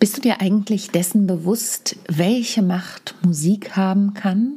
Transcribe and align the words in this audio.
Bist 0.00 0.16
du 0.16 0.22
dir 0.22 0.40
eigentlich 0.40 0.90
dessen 0.90 1.26
bewusst, 1.26 1.96
welche 2.08 2.62
Macht 2.62 3.14
Musik 3.22 3.76
haben 3.76 4.14
kann? 4.14 4.54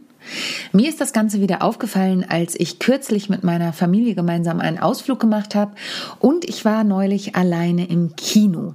Mir 0.72 0.88
ist 0.88 1.02
das 1.02 1.12
Ganze 1.12 1.42
wieder 1.42 1.64
aufgefallen, 1.64 2.26
als 2.26 2.58
ich 2.58 2.80
kürzlich 2.80 3.30
mit 3.30 3.44
meiner 3.44 3.74
Familie 3.74 4.16
gemeinsam 4.16 4.62
einen 4.62 4.80
Ausflug 4.80 5.20
gemacht 5.20 5.54
habe 5.54 5.74
und 6.22 6.48
ich 6.48 6.64
war 6.64 6.86
neulich 6.86 7.36
alleine 7.36 7.90
im 7.90 8.16
Kino. 8.16 8.74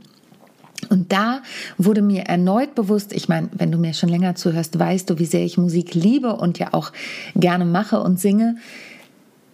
Und 0.91 1.11
da 1.11 1.41
wurde 1.79 2.03
mir 2.03 2.25
erneut 2.25 2.75
bewusst, 2.75 3.15
ich 3.15 3.31
meine, 3.31 3.49
wenn 3.55 3.73
du 3.73 3.79
mir 3.79 3.95
schon 3.95 4.11
länger 4.11 4.35
zuhörst, 4.35 4.79
weißt 4.79 5.09
du, 5.09 5.19
wie 5.19 5.25
sehr 5.25 5.47
ich 5.47 5.57
Musik 5.57 5.95
liebe 5.95 6.37
und 6.37 6.59
ja 6.59 6.75
auch 6.75 6.93
gerne 7.35 7.65
mache 7.65 7.99
und 7.99 8.21
singe. 8.21 8.57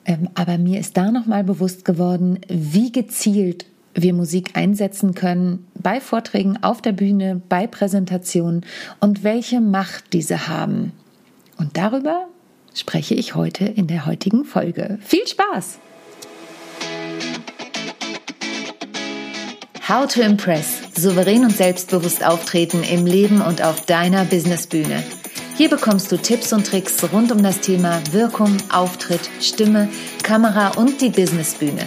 Ähm, 0.04 0.30
aber 0.34 0.58
mir 0.58 0.80
ist 0.80 0.96
da 0.96 1.12
nochmal 1.12 1.44
bewusst 1.44 1.84
geworden, 1.84 2.40
wie 2.48 2.90
gezielt 2.90 3.66
wir 3.94 4.12
Musik 4.12 4.50
einsetzen 4.54 5.14
können 5.14 5.66
bei 5.74 6.00
Vorträgen 6.00 6.62
auf 6.62 6.82
der 6.82 6.92
Bühne, 6.92 7.40
bei 7.48 7.66
Präsentationen 7.66 8.66
und 9.00 9.24
welche 9.24 9.60
Macht 9.60 10.12
diese 10.12 10.48
haben. 10.48 10.92
Und 11.58 11.76
darüber 11.76 12.26
spreche 12.74 13.14
ich 13.14 13.34
heute 13.34 13.64
in 13.64 13.86
der 13.86 14.06
heutigen 14.06 14.44
Folge. 14.44 14.98
Viel 15.00 15.26
Spaß! 15.26 15.78
How 19.86 20.06
to 20.06 20.22
Impress. 20.22 20.80
Souverän 20.96 21.44
und 21.44 21.54
selbstbewusst 21.54 22.24
auftreten 22.24 22.82
im 22.84 23.04
Leben 23.04 23.42
und 23.42 23.62
auf 23.62 23.82
deiner 23.82 24.24
Businessbühne. 24.24 25.02
Hier 25.58 25.68
bekommst 25.68 26.10
du 26.10 26.16
Tipps 26.16 26.54
und 26.54 26.66
Tricks 26.66 27.04
rund 27.12 27.30
um 27.30 27.42
das 27.42 27.60
Thema 27.60 28.00
Wirkung, 28.10 28.56
Auftritt, 28.72 29.28
Stimme, 29.40 29.88
Kamera 30.22 30.68
und 30.78 31.02
die 31.02 31.10
Businessbühne. 31.10 31.86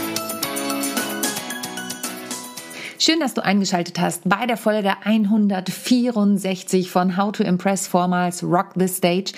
Schön, 3.03 3.19
dass 3.19 3.33
du 3.33 3.43
eingeschaltet 3.43 3.99
hast 3.99 4.29
bei 4.29 4.45
der 4.45 4.57
Folge 4.57 4.93
164 5.03 6.91
von 6.91 7.17
How 7.17 7.31
to 7.31 7.41
Impress 7.41 7.87
vormals 7.87 8.43
Rock 8.43 8.73
the 8.75 8.87
Stage. 8.87 9.31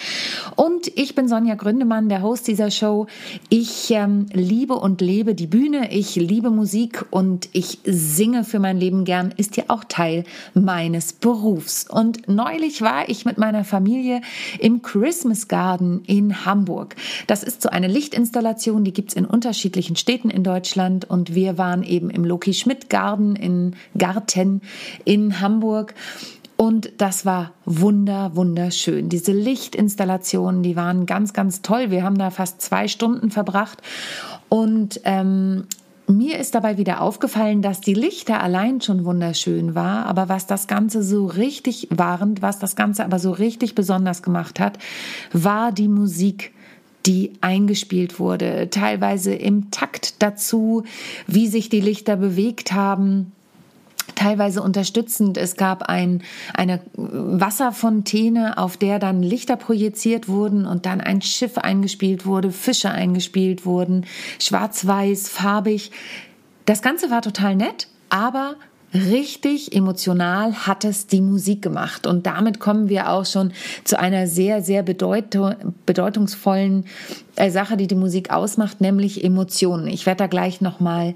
Und 0.57 0.91
ich 0.97 1.15
bin 1.15 1.29
Sonja 1.29 1.55
Gründemann, 1.55 2.09
der 2.09 2.21
Host 2.23 2.49
dieser 2.49 2.71
Show. 2.71 3.07
Ich 3.47 3.89
ähm, 3.91 4.25
liebe 4.33 4.73
und 4.73 4.99
lebe 4.99 5.33
die 5.33 5.47
Bühne. 5.47 5.93
Ich 5.93 6.15
liebe 6.15 6.49
Musik 6.49 7.05
und 7.09 7.47
ich 7.53 7.79
singe 7.85 8.43
für 8.43 8.59
mein 8.59 8.81
Leben 8.81 9.05
gern. 9.05 9.33
Ist 9.37 9.55
ja 9.55 9.63
auch 9.69 9.85
Teil 9.85 10.25
meines 10.53 11.13
Berufs. 11.13 11.89
Und 11.89 12.27
neulich 12.27 12.81
war 12.81 13.07
ich 13.07 13.23
mit 13.23 13.37
meiner 13.37 13.63
Familie 13.63 14.19
im 14.59 14.81
Christmas 14.81 15.47
Garden 15.47 16.03
in 16.05 16.45
Hamburg. 16.45 16.97
Das 17.27 17.43
ist 17.43 17.61
so 17.61 17.69
eine 17.69 17.87
Lichtinstallation, 17.87 18.83
die 18.83 18.91
gibt's 18.91 19.13
in 19.13 19.23
unterschiedlichen 19.23 19.95
Städten 19.95 20.29
in 20.29 20.43
Deutschland. 20.43 21.09
Und 21.09 21.33
wir 21.33 21.57
waren 21.57 21.83
eben 21.83 22.09
im 22.09 22.25
Loki 22.25 22.53
Schmidt 22.53 22.89
Garden 22.89 23.37
in 23.37 23.52
kleinen 23.53 23.75
Garten 23.97 24.61
in 25.05 25.39
Hamburg. 25.39 25.93
Und 26.55 26.91
das 26.97 27.25
war 27.25 27.51
wunder, 27.65 28.35
wunderschön. 28.35 29.09
Diese 29.09 29.31
Lichtinstallationen, 29.31 30.63
die 30.63 30.75
waren 30.75 31.05
ganz, 31.05 31.33
ganz 31.33 31.61
toll. 31.61 31.89
Wir 31.89 32.03
haben 32.03 32.17
da 32.17 32.29
fast 32.29 32.61
zwei 32.61 32.87
Stunden 32.87 33.31
verbracht. 33.31 33.81
Und 34.49 35.01
ähm, 35.03 35.65
mir 36.07 36.37
ist 36.37 36.53
dabei 36.53 36.77
wieder 36.77 37.01
aufgefallen, 37.01 37.61
dass 37.61 37.81
die 37.81 37.95
Lichter 37.95 38.41
allein 38.41 38.81
schon 38.81 39.03
wunderschön 39.03 39.73
war, 39.73 40.05
aber 40.05 40.29
was 40.29 40.45
das 40.45 40.67
Ganze 40.67 41.01
so 41.01 41.25
richtig 41.25 41.87
warend, 41.91 42.41
was 42.41 42.59
das 42.59 42.75
Ganze 42.75 43.03
aber 43.03 43.19
so 43.19 43.31
richtig 43.31 43.73
besonders 43.73 44.21
gemacht 44.21 44.59
hat, 44.59 44.77
war 45.31 45.71
die 45.71 45.87
Musik 45.87 46.51
die 47.05 47.33
eingespielt 47.41 48.19
wurde, 48.19 48.69
teilweise 48.69 49.33
im 49.33 49.71
Takt 49.71 50.21
dazu, 50.21 50.83
wie 51.27 51.47
sich 51.47 51.69
die 51.69 51.81
Lichter 51.81 52.15
bewegt 52.15 52.71
haben 52.71 53.33
teilweise 54.15 54.61
unterstützend. 54.61 55.37
Es 55.37 55.55
gab 55.55 55.83
ein, 55.83 56.23
eine 56.53 56.81
Wasserfontäne, 56.95 58.57
auf 58.57 58.77
der 58.77 58.99
dann 58.99 59.23
Lichter 59.23 59.55
projiziert 59.55 60.27
wurden 60.27 60.65
und 60.65 60.85
dann 60.85 61.01
ein 61.01 61.21
Schiff 61.21 61.57
eingespielt 61.57 62.25
wurde, 62.25 62.51
Fische 62.51 62.91
eingespielt 62.91 63.65
wurden, 63.65 64.05
schwarz-weiß, 64.39 65.29
farbig. 65.29 65.91
Das 66.65 66.81
Ganze 66.81 67.11
war 67.11 67.21
total 67.21 67.55
nett, 67.55 67.87
aber 68.09 68.55
richtig 68.93 69.75
emotional 69.75 70.67
hat 70.67 70.85
es 70.85 71.07
die 71.07 71.21
Musik 71.21 71.61
gemacht. 71.61 72.07
Und 72.07 72.25
damit 72.27 72.59
kommen 72.59 72.89
wir 72.89 73.09
auch 73.09 73.25
schon 73.25 73.53
zu 73.83 73.99
einer 73.99 74.27
sehr, 74.27 74.61
sehr 74.61 74.83
bedeutungsvollen 74.83 76.85
Sache, 77.49 77.77
die 77.77 77.87
die 77.87 77.95
Musik 77.95 78.31
ausmacht, 78.31 78.81
nämlich 78.81 79.23
Emotionen. 79.23 79.87
Ich 79.87 80.05
werde 80.05 80.19
da 80.19 80.27
gleich 80.27 80.61
nochmal 80.61 81.15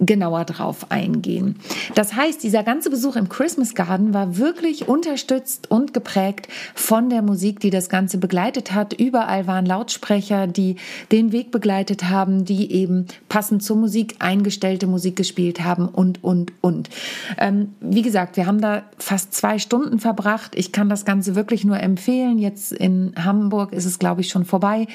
genauer 0.00 0.44
drauf 0.44 0.90
eingehen. 0.90 1.56
Das 1.94 2.14
heißt, 2.14 2.42
dieser 2.42 2.64
ganze 2.64 2.90
Besuch 2.90 3.14
im 3.14 3.28
Christmas 3.28 3.74
Garden 3.74 4.12
war 4.12 4.36
wirklich 4.36 4.88
unterstützt 4.88 5.70
und 5.70 5.94
geprägt 5.94 6.48
von 6.74 7.08
der 7.08 7.22
Musik, 7.22 7.60
die 7.60 7.70
das 7.70 7.88
Ganze 7.88 8.18
begleitet 8.18 8.74
hat. 8.74 8.94
Überall 8.94 9.46
waren 9.46 9.64
Lautsprecher, 9.64 10.48
die 10.48 10.74
den 11.12 11.30
Weg 11.30 11.52
begleitet 11.52 12.10
haben, 12.10 12.44
die 12.44 12.72
eben 12.72 13.06
passend 13.28 13.62
zur 13.62 13.76
Musik 13.76 14.16
eingestellte 14.18 14.88
Musik 14.88 15.14
gespielt 15.14 15.62
haben 15.62 15.86
und, 15.88 16.24
und, 16.24 16.52
und. 16.60 16.90
Ähm, 17.38 17.74
wie 17.80 18.02
gesagt, 18.02 18.36
wir 18.36 18.46
haben 18.46 18.60
da 18.60 18.82
fast 18.98 19.34
zwei 19.34 19.60
Stunden 19.60 20.00
verbracht. 20.00 20.56
Ich 20.56 20.72
kann 20.72 20.88
das 20.88 21.04
Ganze 21.04 21.36
wirklich 21.36 21.64
nur 21.64 21.78
empfehlen. 21.78 22.38
Jetzt 22.38 22.72
in 22.72 23.12
Hamburg 23.16 23.72
ist 23.72 23.84
es, 23.84 24.00
glaube 24.00 24.22
ich, 24.22 24.30
schon 24.30 24.44
vorbei. 24.44 24.88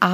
Aber 0.00 0.13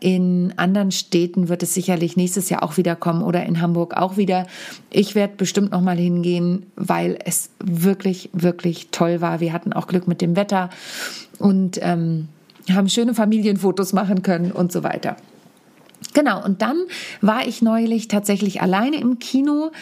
in 0.00 0.52
anderen 0.56 0.90
Städten 0.90 1.48
wird 1.48 1.62
es 1.62 1.74
sicherlich 1.74 2.16
nächstes 2.16 2.50
Jahr 2.50 2.62
auch 2.62 2.76
wieder 2.76 2.96
kommen 2.96 3.22
oder 3.22 3.44
in 3.44 3.60
Hamburg 3.60 3.94
auch 3.96 4.16
wieder. 4.16 4.46
Ich 4.90 5.14
werde 5.14 5.34
bestimmt 5.36 5.72
noch 5.72 5.80
mal 5.80 5.96
hingehen, 5.96 6.66
weil 6.76 7.18
es 7.24 7.50
wirklich, 7.58 8.30
wirklich 8.32 8.88
toll 8.90 9.20
war. 9.20 9.40
Wir 9.40 9.52
hatten 9.52 9.72
auch 9.72 9.86
Glück 9.86 10.06
mit 10.08 10.20
dem 10.20 10.36
Wetter 10.36 10.70
und 11.38 11.78
ähm, 11.82 12.28
haben 12.70 12.88
schöne 12.88 13.14
Familienfotos 13.14 13.92
machen 13.92 14.22
können 14.22 14.52
und 14.52 14.72
so 14.72 14.82
weiter. 14.82 15.16
Genau, 16.14 16.42
und 16.44 16.62
dann 16.62 16.76
war 17.20 17.46
ich 17.46 17.60
neulich 17.60 18.08
tatsächlich 18.08 18.62
alleine 18.62 18.96
im 18.96 19.18
Kino 19.18 19.72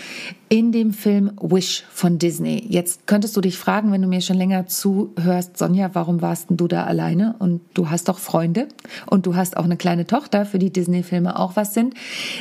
in 0.48 0.72
dem 0.72 0.92
Film 0.92 1.32
Wish 1.40 1.84
von 1.90 2.18
Disney. 2.18 2.66
Jetzt 2.68 3.06
könntest 3.06 3.36
du 3.36 3.40
dich 3.40 3.56
fragen, 3.56 3.92
wenn 3.92 4.02
du 4.02 4.08
mir 4.08 4.20
schon 4.20 4.36
länger 4.36 4.66
zuhörst, 4.66 5.56
Sonja, 5.56 5.90
warum 5.94 6.20
warst 6.20 6.50
denn 6.50 6.56
du 6.56 6.68
da 6.68 6.84
alleine? 6.84 7.36
Und 7.38 7.62
du 7.74 7.90
hast 7.90 8.08
doch 8.08 8.18
Freunde 8.18 8.68
und 9.06 9.26
du 9.26 9.36
hast 9.36 9.56
auch 9.56 9.64
eine 9.64 9.76
kleine 9.76 10.06
Tochter, 10.06 10.44
für 10.44 10.58
die 10.58 10.70
Disney-Filme 10.70 11.38
auch 11.38 11.56
was 11.56 11.74
sind. 11.74 11.94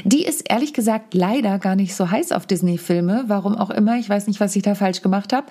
Die 0.04 0.24
ist 0.24 0.50
ehrlich 0.50 0.74
gesagt 0.74 1.14
leider 1.14 1.60
gar 1.60 1.76
nicht 1.76 1.96
so 1.96 2.10
heiß 2.10 2.32
auf 2.32 2.46
Disney-Filme, 2.46 3.26
warum 3.28 3.56
auch 3.56 3.70
immer. 3.70 3.98
Ich 3.98 4.10
weiß 4.10 4.28
nicht, 4.28 4.40
was 4.40 4.56
ich 4.56 4.64
da 4.64 4.76
falsch 4.76 5.02
gemacht 5.02 5.34
habe. 5.34 5.48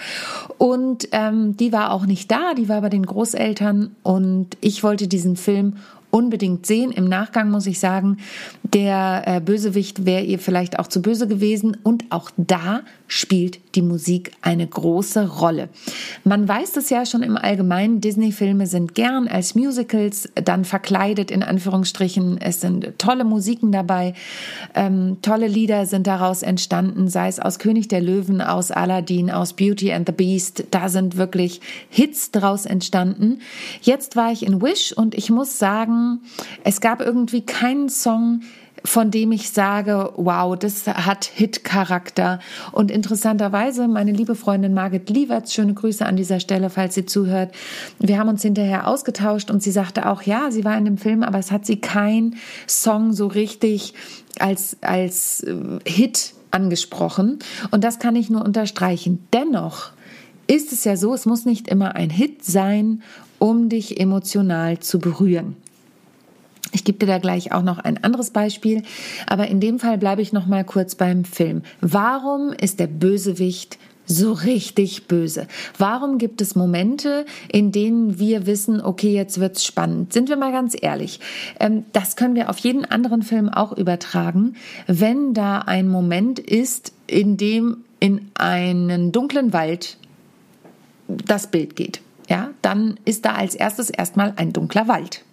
Und 0.58 1.08
ähm, 1.12 1.56
die 1.56 1.72
war 1.72 1.92
auch 1.92 2.06
nicht 2.06 2.30
da, 2.30 2.54
die 2.54 2.68
war 2.68 2.80
bei 2.80 2.88
den 2.88 3.04
Großeltern 3.04 3.96
und 4.02 4.56
ich 4.60 4.82
wollte 4.82 5.08
diesen 5.08 5.36
Film 5.36 5.76
unbedingt 6.10 6.66
sehen. 6.66 6.92
Im 6.92 7.04
Nachgang 7.04 7.50
muss 7.50 7.66
ich 7.66 7.78
sagen, 7.78 8.18
der 8.62 9.22
äh, 9.26 9.40
Bösewicht 9.40 10.06
wäre 10.06 10.22
ihr 10.22 10.38
vielleicht 10.38 10.78
auch 10.78 10.86
zu 10.86 11.02
böse 11.02 11.28
gewesen. 11.28 11.76
Und 11.82 12.04
auch 12.10 12.30
da 12.36 12.82
spielt 13.10 13.58
die 13.74 13.82
Musik 13.82 14.30
eine 14.40 14.64
große 14.64 15.28
Rolle. 15.40 15.68
Man 16.22 16.46
weiß 16.46 16.76
es 16.76 16.90
ja 16.90 17.04
schon 17.04 17.24
im 17.24 17.36
Allgemeinen, 17.36 18.00
Disney-Filme 18.00 18.68
sind 18.68 18.94
gern 18.94 19.26
als 19.26 19.56
Musicals 19.56 20.28
dann 20.36 20.64
verkleidet, 20.64 21.32
in 21.32 21.42
Anführungsstrichen. 21.42 22.40
Es 22.40 22.60
sind 22.60 22.98
tolle 22.98 23.24
Musiken 23.24 23.72
dabei, 23.72 24.14
ähm, 24.76 25.18
tolle 25.22 25.48
Lieder 25.48 25.86
sind 25.86 26.06
daraus 26.06 26.42
entstanden, 26.42 27.08
sei 27.08 27.26
es 27.26 27.40
aus 27.40 27.58
König 27.58 27.88
der 27.88 28.00
Löwen, 28.00 28.40
aus 28.40 28.70
Aladdin, 28.70 29.32
aus 29.32 29.54
Beauty 29.54 29.92
and 29.92 30.06
the 30.06 30.12
Beast. 30.12 30.64
Da 30.70 30.88
sind 30.88 31.16
wirklich 31.16 31.60
Hits 31.88 32.30
daraus 32.30 32.64
entstanden. 32.64 33.40
Jetzt 33.82 34.14
war 34.14 34.30
ich 34.30 34.46
in 34.46 34.62
Wish 34.62 34.92
und 34.92 35.16
ich 35.16 35.30
muss 35.30 35.58
sagen, 35.58 36.20
es 36.62 36.80
gab 36.80 37.00
irgendwie 37.00 37.40
keinen 37.40 37.88
Song, 37.88 38.42
von 38.84 39.10
dem 39.10 39.32
ich 39.32 39.50
sage, 39.50 40.12
wow, 40.16 40.56
das 40.58 40.86
hat 40.86 41.24
Hit-Charakter. 41.24 42.40
Und 42.72 42.90
interessanterweise, 42.90 43.88
meine 43.88 44.12
liebe 44.12 44.34
Freundin 44.34 44.74
Margit 44.74 45.10
Lieberts, 45.10 45.52
schöne 45.54 45.74
Grüße 45.74 46.04
an 46.04 46.16
dieser 46.16 46.40
Stelle, 46.40 46.70
falls 46.70 46.94
sie 46.94 47.06
zuhört. 47.06 47.52
Wir 47.98 48.18
haben 48.18 48.28
uns 48.28 48.42
hinterher 48.42 48.86
ausgetauscht 48.86 49.50
und 49.50 49.62
sie 49.62 49.70
sagte 49.70 50.08
auch, 50.08 50.22
ja, 50.22 50.50
sie 50.50 50.64
war 50.64 50.76
in 50.76 50.84
dem 50.84 50.98
Film, 50.98 51.22
aber 51.22 51.38
es 51.38 51.50
hat 51.50 51.66
sie 51.66 51.80
kein 51.80 52.36
Song 52.66 53.12
so 53.12 53.26
richtig 53.26 53.94
als, 54.38 54.76
als 54.80 55.42
äh, 55.42 55.56
Hit 55.84 56.34
angesprochen. 56.50 57.38
Und 57.70 57.84
das 57.84 57.98
kann 57.98 58.16
ich 58.16 58.30
nur 58.30 58.44
unterstreichen. 58.44 59.26
Dennoch 59.32 59.92
ist 60.46 60.72
es 60.72 60.84
ja 60.84 60.96
so, 60.96 61.14
es 61.14 61.26
muss 61.26 61.44
nicht 61.44 61.68
immer 61.68 61.94
ein 61.94 62.10
Hit 62.10 62.44
sein, 62.44 63.02
um 63.38 63.68
dich 63.68 64.00
emotional 64.00 64.80
zu 64.80 64.98
berühren. 64.98 65.56
Ich 66.72 66.84
gebe 66.84 66.98
dir 66.98 67.06
da 67.06 67.18
gleich 67.18 67.52
auch 67.52 67.62
noch 67.62 67.78
ein 67.78 68.02
anderes 68.02 68.30
Beispiel, 68.30 68.82
aber 69.26 69.48
in 69.48 69.60
dem 69.60 69.78
Fall 69.78 69.98
bleibe 69.98 70.22
ich 70.22 70.32
noch 70.32 70.46
mal 70.46 70.64
kurz 70.64 70.94
beim 70.94 71.24
Film. 71.24 71.62
Warum 71.80 72.52
ist 72.52 72.78
der 72.80 72.86
Bösewicht 72.86 73.78
so 74.06 74.32
richtig 74.32 75.06
böse? 75.06 75.46
Warum 75.78 76.18
gibt 76.18 76.40
es 76.40 76.56
Momente, 76.56 77.24
in 77.50 77.72
denen 77.72 78.18
wir 78.18 78.46
wissen, 78.46 78.80
okay, 78.80 79.12
jetzt 79.12 79.40
wird's 79.40 79.64
spannend? 79.64 80.12
Sind 80.12 80.28
wir 80.28 80.36
mal 80.36 80.52
ganz 80.52 80.76
ehrlich. 80.80 81.20
Ähm, 81.58 81.84
das 81.92 82.16
können 82.16 82.34
wir 82.34 82.50
auf 82.50 82.58
jeden 82.58 82.84
anderen 82.84 83.22
Film 83.22 83.48
auch 83.48 83.76
übertragen. 83.76 84.54
Wenn 84.86 85.32
da 85.34 85.60
ein 85.60 85.88
Moment 85.88 86.38
ist, 86.38 86.92
in 87.06 87.36
dem 87.36 87.78
in 88.00 88.30
einen 88.34 89.12
dunklen 89.12 89.52
Wald 89.52 89.98
das 91.06 91.48
Bild 91.48 91.76
geht, 91.76 92.00
ja, 92.28 92.50
dann 92.62 92.98
ist 93.04 93.24
da 93.24 93.34
als 93.34 93.54
erstes 93.54 93.90
erstmal 93.90 94.32
ein 94.36 94.52
dunkler 94.52 94.88
Wald. 94.88 95.24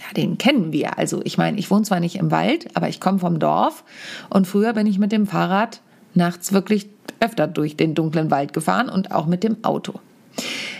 Ja, 0.00 0.14
den 0.14 0.38
kennen 0.38 0.72
wir. 0.72 0.98
Also 0.98 1.20
ich 1.24 1.38
meine, 1.38 1.58
ich 1.58 1.70
wohne 1.70 1.82
zwar 1.82 2.00
nicht 2.00 2.16
im 2.16 2.30
Wald, 2.30 2.68
aber 2.74 2.88
ich 2.88 3.00
komme 3.00 3.18
vom 3.18 3.38
Dorf 3.38 3.84
und 4.30 4.46
früher 4.46 4.72
bin 4.72 4.86
ich 4.86 4.98
mit 4.98 5.12
dem 5.12 5.26
Fahrrad 5.26 5.80
nachts 6.14 6.52
wirklich 6.52 6.88
öfter 7.20 7.46
durch 7.46 7.76
den 7.76 7.94
dunklen 7.94 8.30
Wald 8.30 8.52
gefahren 8.52 8.88
und 8.88 9.12
auch 9.12 9.26
mit 9.26 9.44
dem 9.44 9.62
Auto. 9.62 10.00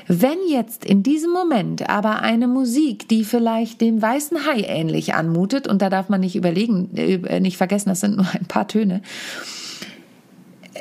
Wenn 0.06 0.38
jetzt 0.48 0.84
in 0.84 1.02
diesem 1.02 1.30
Moment 1.30 1.88
aber 1.88 2.20
eine 2.22 2.48
Musik, 2.48 3.08
die 3.08 3.24
vielleicht 3.24 3.80
dem 3.80 4.02
weißen 4.02 4.46
Hai 4.46 4.62
ähnlich 4.62 5.14
anmutet, 5.14 5.68
und 5.68 5.82
da 5.82 5.90
darf 5.90 6.08
man 6.08 6.20
nicht 6.20 6.34
überlegen, 6.34 6.90
äh, 6.96 7.40
nicht 7.40 7.56
vergessen, 7.56 7.90
das 7.90 8.00
sind 8.00 8.16
nur 8.16 8.26
ein 8.32 8.46
paar 8.46 8.66
Töne, 8.66 9.02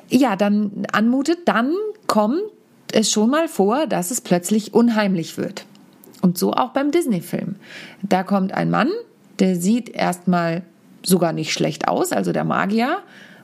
ja, 0.09 0.35
dann 0.35 0.85
anmutet, 0.91 1.39
dann 1.45 1.73
kommt 2.07 2.41
es 2.91 3.11
schon 3.11 3.29
mal 3.29 3.47
vor, 3.47 3.85
dass 3.85 4.11
es 4.11 4.21
plötzlich 4.21 4.73
unheimlich 4.73 5.37
wird. 5.37 5.65
Und 6.21 6.37
so 6.37 6.53
auch 6.53 6.69
beim 6.69 6.91
Disney-Film. 6.91 7.55
Da 8.01 8.23
kommt 8.23 8.53
ein 8.53 8.69
Mann, 8.69 8.89
der 9.39 9.55
sieht 9.55 9.89
erstmal 9.89 10.63
sogar 11.03 11.33
nicht 11.33 11.53
schlecht 11.53 11.87
aus, 11.87 12.11
also 12.11 12.33
der 12.33 12.43
Magier, 12.43 12.97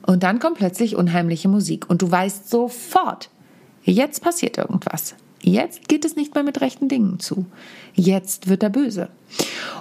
und 0.06 0.24
dann 0.24 0.40
kommt 0.40 0.58
plötzlich 0.58 0.96
unheimliche 0.96 1.48
Musik. 1.48 1.90
Und 1.90 2.02
du 2.02 2.12
weißt 2.12 2.50
sofort, 2.50 3.30
jetzt 3.84 4.22
passiert 4.22 4.58
irgendwas. 4.58 5.16
Jetzt 5.42 5.88
geht 5.88 6.06
es 6.06 6.16
nicht 6.16 6.34
mehr 6.36 6.44
mit 6.44 6.62
rechten 6.62 6.90
Dingen 6.90 7.20
zu. 7.20 7.46
Jetzt 7.94 8.48
wird 8.48 8.64
er 8.64 8.70
böse. 8.70 9.10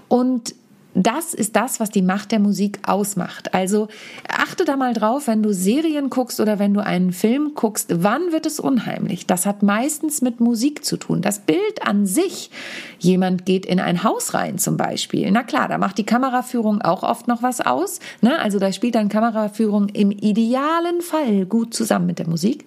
Und 0.08 0.54
das 0.94 1.34
ist 1.34 1.56
das, 1.56 1.80
was 1.80 1.90
die 1.90 2.02
Macht 2.02 2.32
der 2.32 2.38
Musik 2.38 2.78
ausmacht. 2.86 3.52
Also 3.52 3.88
achte 4.28 4.64
da 4.64 4.76
mal 4.76 4.94
drauf, 4.94 5.26
wenn 5.26 5.42
du 5.42 5.52
Serien 5.52 6.08
guckst 6.08 6.40
oder 6.40 6.58
wenn 6.58 6.72
du 6.72 6.84
einen 6.84 7.12
Film 7.12 7.52
guckst, 7.54 8.02
wann 8.02 8.32
wird 8.32 8.46
es 8.46 8.60
unheimlich? 8.60 9.26
Das 9.26 9.44
hat 9.44 9.62
meistens 9.62 10.22
mit 10.22 10.40
Musik 10.40 10.84
zu 10.84 10.96
tun. 10.96 11.20
Das 11.20 11.40
Bild 11.40 11.86
an 11.86 12.06
sich, 12.06 12.50
jemand 12.98 13.44
geht 13.44 13.66
in 13.66 13.80
ein 13.80 14.04
Haus 14.04 14.34
rein 14.34 14.58
zum 14.58 14.76
Beispiel. 14.76 15.30
Na 15.30 15.42
klar, 15.42 15.68
da 15.68 15.78
macht 15.78 15.98
die 15.98 16.06
Kameraführung 16.06 16.80
auch 16.82 17.02
oft 17.02 17.26
noch 17.26 17.42
was 17.42 17.60
aus. 17.60 17.98
Ne? 18.20 18.38
Also 18.38 18.58
da 18.58 18.72
spielt 18.72 18.94
dann 18.94 19.08
Kameraführung 19.08 19.88
im 19.88 20.12
idealen 20.12 21.00
Fall 21.00 21.46
gut 21.46 21.74
zusammen 21.74 22.06
mit 22.06 22.18
der 22.20 22.28
Musik. 22.28 22.64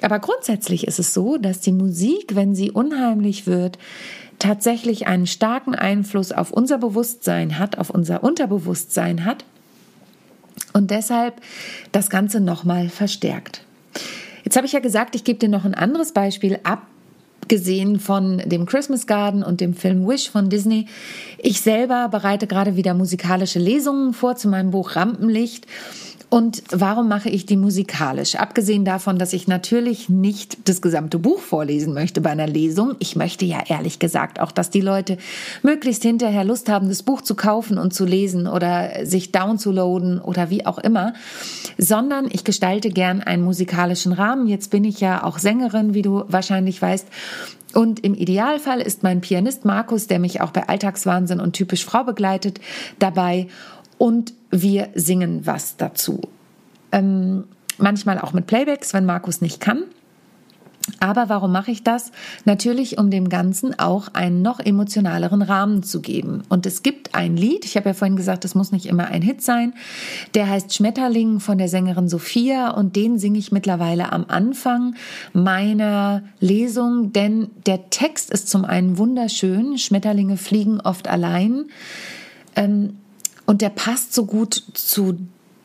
Aber 0.00 0.18
grundsätzlich 0.18 0.86
ist 0.86 0.98
es 0.98 1.14
so, 1.14 1.36
dass 1.36 1.60
die 1.60 1.72
Musik, 1.72 2.34
wenn 2.34 2.54
sie 2.54 2.72
unheimlich 2.72 3.46
wird, 3.46 3.78
tatsächlich 4.42 5.06
einen 5.06 5.26
starken 5.26 5.74
Einfluss 5.74 6.32
auf 6.32 6.50
unser 6.50 6.78
Bewusstsein 6.78 7.58
hat, 7.58 7.78
auf 7.78 7.90
unser 7.90 8.24
Unterbewusstsein 8.24 9.24
hat 9.24 9.44
und 10.72 10.90
deshalb 10.90 11.40
das 11.92 12.10
Ganze 12.10 12.40
nochmal 12.40 12.88
verstärkt. 12.88 13.64
Jetzt 14.44 14.56
habe 14.56 14.66
ich 14.66 14.72
ja 14.72 14.80
gesagt, 14.80 15.14
ich 15.14 15.22
gebe 15.22 15.38
dir 15.38 15.48
noch 15.48 15.64
ein 15.64 15.74
anderes 15.74 16.10
Beispiel 16.10 16.58
abgesehen 16.64 18.00
von 18.00 18.38
dem 18.44 18.66
Christmas 18.66 19.06
Garden 19.06 19.44
und 19.44 19.60
dem 19.60 19.74
Film 19.74 20.08
Wish 20.08 20.28
von 20.28 20.50
Disney. 20.50 20.86
Ich 21.38 21.60
selber 21.60 22.08
bereite 22.08 22.48
gerade 22.48 22.74
wieder 22.74 22.94
musikalische 22.94 23.60
Lesungen 23.60 24.12
vor 24.12 24.34
zu 24.34 24.48
meinem 24.48 24.72
Buch 24.72 24.96
Rampenlicht 24.96 25.66
und 26.32 26.62
warum 26.70 27.08
mache 27.08 27.28
ich 27.28 27.44
die 27.44 27.58
musikalisch? 27.58 28.36
Abgesehen 28.36 28.86
davon, 28.86 29.18
dass 29.18 29.34
ich 29.34 29.48
natürlich 29.48 30.08
nicht 30.08 30.66
das 30.66 30.80
gesamte 30.80 31.18
Buch 31.18 31.40
vorlesen 31.40 31.92
möchte 31.92 32.22
bei 32.22 32.30
einer 32.30 32.46
Lesung. 32.46 32.96
Ich 33.00 33.16
möchte 33.16 33.44
ja 33.44 33.58
ehrlich 33.68 33.98
gesagt 33.98 34.40
auch, 34.40 34.50
dass 34.50 34.70
die 34.70 34.80
Leute 34.80 35.18
möglichst 35.62 36.04
hinterher 36.04 36.42
Lust 36.44 36.70
haben, 36.70 36.88
das 36.88 37.02
Buch 37.02 37.20
zu 37.20 37.34
kaufen 37.34 37.76
und 37.76 37.92
zu 37.92 38.06
lesen 38.06 38.46
oder 38.46 39.04
sich 39.04 39.30
downzuladen 39.30 40.22
oder 40.22 40.48
wie 40.48 40.64
auch 40.64 40.78
immer. 40.78 41.12
Sondern 41.76 42.28
ich 42.32 42.44
gestalte 42.44 42.88
gern 42.88 43.20
einen 43.20 43.44
musikalischen 43.44 44.12
Rahmen. 44.12 44.46
Jetzt 44.46 44.70
bin 44.70 44.84
ich 44.84 45.00
ja 45.00 45.24
auch 45.24 45.36
Sängerin, 45.36 45.92
wie 45.92 46.00
du 46.00 46.24
wahrscheinlich 46.28 46.80
weißt. 46.80 47.08
Und 47.74 48.00
im 48.00 48.14
Idealfall 48.14 48.80
ist 48.80 49.02
mein 49.02 49.20
Pianist 49.20 49.66
Markus, 49.66 50.06
der 50.06 50.18
mich 50.18 50.40
auch 50.40 50.50
bei 50.50 50.66
Alltagswahnsinn 50.66 51.40
und 51.40 51.52
typisch 51.52 51.84
Frau 51.84 52.04
begleitet, 52.04 52.58
dabei 52.98 53.48
und 54.02 54.34
wir 54.50 54.88
singen 54.96 55.46
was 55.46 55.76
dazu. 55.76 56.22
Ähm, 56.90 57.44
manchmal 57.78 58.18
auch 58.18 58.32
mit 58.32 58.48
Playbacks, 58.48 58.92
wenn 58.94 59.06
Markus 59.06 59.40
nicht 59.40 59.60
kann. 59.60 59.84
Aber 60.98 61.28
warum 61.28 61.52
mache 61.52 61.70
ich 61.70 61.84
das? 61.84 62.10
Natürlich, 62.44 62.98
um 62.98 63.12
dem 63.12 63.28
Ganzen 63.28 63.78
auch 63.78 64.08
einen 64.12 64.42
noch 64.42 64.58
emotionaleren 64.58 65.40
Rahmen 65.40 65.84
zu 65.84 66.00
geben. 66.00 66.42
Und 66.48 66.66
es 66.66 66.82
gibt 66.82 67.14
ein 67.14 67.36
Lied, 67.36 67.64
ich 67.64 67.76
habe 67.76 67.90
ja 67.90 67.94
vorhin 67.94 68.16
gesagt, 68.16 68.44
es 68.44 68.56
muss 68.56 68.72
nicht 68.72 68.86
immer 68.86 69.06
ein 69.06 69.22
Hit 69.22 69.40
sein, 69.40 69.72
der 70.34 70.50
heißt 70.50 70.74
Schmetterling 70.74 71.38
von 71.38 71.56
der 71.56 71.68
Sängerin 71.68 72.08
Sophia 72.08 72.70
und 72.70 72.96
den 72.96 73.20
singe 73.20 73.38
ich 73.38 73.52
mittlerweile 73.52 74.10
am 74.10 74.24
Anfang 74.26 74.96
meiner 75.32 76.24
Lesung, 76.40 77.12
denn 77.12 77.50
der 77.66 77.88
Text 77.90 78.32
ist 78.32 78.48
zum 78.48 78.64
einen 78.64 78.98
wunderschön, 78.98 79.78
Schmetterlinge 79.78 80.38
fliegen 80.38 80.80
oft 80.80 81.06
allein. 81.06 81.66
Ähm, 82.56 82.96
und 83.46 83.60
der 83.60 83.70
passt 83.70 84.14
so 84.14 84.26
gut 84.26 84.62
zu 84.74 85.18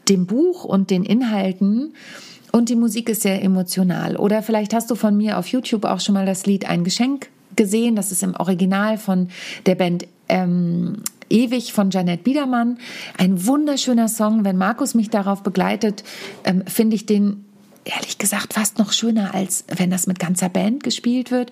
dem 0.10 0.26
Buch 0.26 0.64
und 0.64 0.90
den 0.90 1.04
Inhalten. 1.04 1.94
Und 2.52 2.70
die 2.70 2.76
Musik 2.76 3.10
ist 3.10 3.22
sehr 3.22 3.44
emotional. 3.44 4.16
Oder 4.16 4.42
vielleicht 4.42 4.74
hast 4.74 4.90
du 4.90 4.96
von 4.96 5.16
mir 5.16 5.38
auf 5.38 5.48
YouTube 5.48 5.86
auch 5.86 6.00
schon 6.00 6.14
mal 6.14 6.26
das 6.26 6.46
Lied 6.46 6.68
Ein 6.68 6.84
Geschenk 6.84 7.30
gesehen. 7.56 7.96
Das 7.96 8.12
ist 8.12 8.24
im 8.24 8.36
Original 8.36 8.98
von 8.98 9.30
der 9.66 9.76
Band 9.76 10.08
ähm, 10.30 11.04
Ewig 11.30 11.74
von 11.74 11.90
Janet 11.92 12.24
Biedermann. 12.24 12.78
Ein 13.18 13.46
wunderschöner 13.46 14.08
Song. 14.08 14.46
Wenn 14.46 14.58
Markus 14.58 14.94
mich 14.94 15.10
darauf 15.10 15.44
begleitet, 15.44 16.04
ähm, 16.46 16.64
finde 16.68 16.96
ich 16.96 17.06
den 17.06 17.44
ehrlich 17.84 18.18
gesagt 18.18 18.54
fast 18.54 18.80
noch 18.80 18.92
schöner, 18.94 19.34
als 19.34 19.66
wenn 19.76 19.90
das 19.90 20.08
mit 20.08 20.20
ganzer 20.20 20.50
Band 20.50 20.84
gespielt 20.84 21.32
wird. 21.32 21.52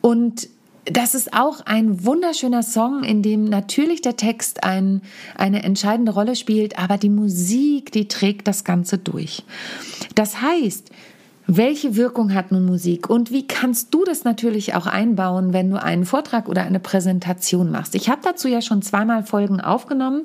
Und 0.00 0.48
das 0.90 1.14
ist 1.14 1.32
auch 1.32 1.60
ein 1.66 2.04
wunderschöner 2.04 2.62
Song, 2.62 3.02
in 3.02 3.22
dem 3.22 3.44
natürlich 3.44 4.02
der 4.02 4.16
Text 4.16 4.64
ein, 4.64 5.02
eine 5.36 5.62
entscheidende 5.62 6.12
Rolle 6.12 6.36
spielt, 6.36 6.78
aber 6.78 6.96
die 6.96 7.10
Musik, 7.10 7.92
die 7.92 8.08
trägt 8.08 8.46
das 8.46 8.64
Ganze 8.64 8.98
durch. 8.98 9.44
Das 10.14 10.40
heißt, 10.40 10.90
welche 11.48 11.94
Wirkung 11.94 12.34
hat 12.34 12.50
nun 12.50 12.66
Musik 12.66 13.08
und 13.08 13.30
wie 13.30 13.46
kannst 13.46 13.94
du 13.94 14.04
das 14.04 14.24
natürlich 14.24 14.74
auch 14.74 14.86
einbauen, 14.86 15.52
wenn 15.52 15.70
du 15.70 15.80
einen 15.80 16.04
Vortrag 16.04 16.48
oder 16.48 16.62
eine 16.62 16.80
Präsentation 16.80 17.70
machst? 17.70 17.94
Ich 17.94 18.08
habe 18.08 18.20
dazu 18.24 18.48
ja 18.48 18.60
schon 18.60 18.82
zweimal 18.82 19.22
Folgen 19.22 19.60
aufgenommen. 19.60 20.22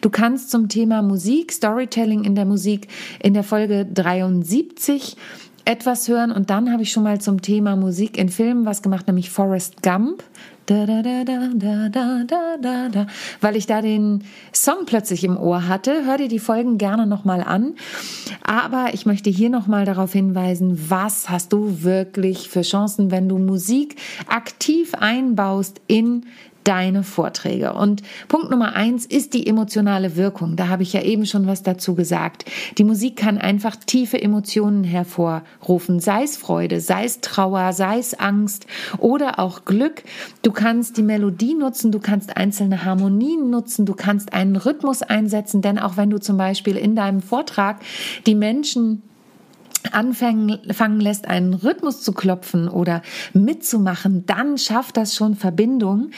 Du 0.00 0.10
kannst 0.10 0.50
zum 0.50 0.68
Thema 0.68 1.02
Musik, 1.02 1.52
Storytelling 1.52 2.24
in 2.24 2.34
der 2.34 2.44
Musik 2.44 2.88
in 3.22 3.34
der 3.34 3.44
Folge 3.44 3.86
73 3.86 5.16
etwas 5.64 6.08
hören 6.08 6.30
und 6.30 6.50
dann 6.50 6.72
habe 6.72 6.82
ich 6.82 6.92
schon 6.92 7.02
mal 7.02 7.20
zum 7.20 7.40
Thema 7.40 7.76
Musik 7.76 8.18
in 8.18 8.28
Filmen 8.28 8.66
was 8.66 8.82
gemacht, 8.82 9.06
nämlich 9.06 9.30
Forrest 9.30 9.82
Gump. 9.82 10.22
Da, 10.66 10.86
da, 10.86 11.02
da, 11.02 11.24
da, 11.24 11.50
da, 11.54 11.88
da, 11.90 12.56
da, 12.58 12.88
da, 12.88 13.06
weil 13.42 13.54
ich 13.54 13.66
da 13.66 13.82
den 13.82 14.24
Song 14.50 14.86
plötzlich 14.86 15.22
im 15.22 15.36
Ohr 15.36 15.68
hatte. 15.68 16.06
Hör 16.06 16.16
dir 16.16 16.28
die 16.28 16.38
Folgen 16.38 16.78
gerne 16.78 17.06
nochmal 17.06 17.42
an. 17.42 17.74
Aber 18.42 18.94
ich 18.94 19.04
möchte 19.04 19.28
hier 19.28 19.50
nochmal 19.50 19.84
darauf 19.84 20.14
hinweisen, 20.14 20.86
was 20.88 21.28
hast 21.28 21.52
du 21.52 21.82
wirklich 21.82 22.48
für 22.48 22.62
Chancen, 22.62 23.10
wenn 23.10 23.28
du 23.28 23.36
Musik 23.36 23.96
aktiv 24.26 24.94
einbaust 24.94 25.82
in 25.86 26.24
deine 26.64 27.02
Vorträge. 27.02 27.74
Und 27.74 28.02
Punkt 28.28 28.50
Nummer 28.50 28.74
eins 28.74 29.06
ist 29.06 29.34
die 29.34 29.46
emotionale 29.46 30.16
Wirkung. 30.16 30.56
Da 30.56 30.68
habe 30.68 30.82
ich 30.82 30.92
ja 30.92 31.02
eben 31.02 31.26
schon 31.26 31.46
was 31.46 31.62
dazu 31.62 31.94
gesagt. 31.94 32.44
Die 32.78 32.84
Musik 32.84 33.16
kann 33.16 33.38
einfach 33.38 33.76
tiefe 33.76 34.20
Emotionen 34.20 34.82
hervorrufen, 34.82 36.00
sei 36.00 36.24
es 36.24 36.36
Freude, 36.36 36.80
sei 36.80 37.04
es 37.04 37.20
Trauer, 37.20 37.72
sei 37.72 37.98
es 37.98 38.14
Angst 38.14 38.66
oder 38.98 39.38
auch 39.38 39.64
Glück. 39.64 40.02
Du 40.42 40.52
kannst 40.52 40.96
die 40.96 41.02
Melodie 41.02 41.54
nutzen, 41.54 41.92
du 41.92 42.00
kannst 42.00 42.36
einzelne 42.36 42.84
Harmonien 42.84 43.50
nutzen, 43.50 43.86
du 43.86 43.94
kannst 43.94 44.32
einen 44.32 44.56
Rhythmus 44.56 45.02
einsetzen, 45.02 45.62
denn 45.62 45.78
auch 45.78 45.96
wenn 45.96 46.10
du 46.10 46.18
zum 46.18 46.36
Beispiel 46.36 46.76
in 46.76 46.96
deinem 46.96 47.20
Vortrag 47.20 47.80
die 48.26 48.34
Menschen 48.34 49.02
anfangen 49.92 50.58
fangen 50.72 51.00
lässt, 51.00 51.28
einen 51.28 51.54
Rhythmus 51.54 52.02
zu 52.02 52.12
klopfen 52.12 52.68
oder 52.68 53.02
mitzumachen, 53.32 54.24
dann 54.26 54.58
schafft 54.58 54.96
das 54.96 55.14
schon 55.14 55.34
Verbindung. 55.34 56.10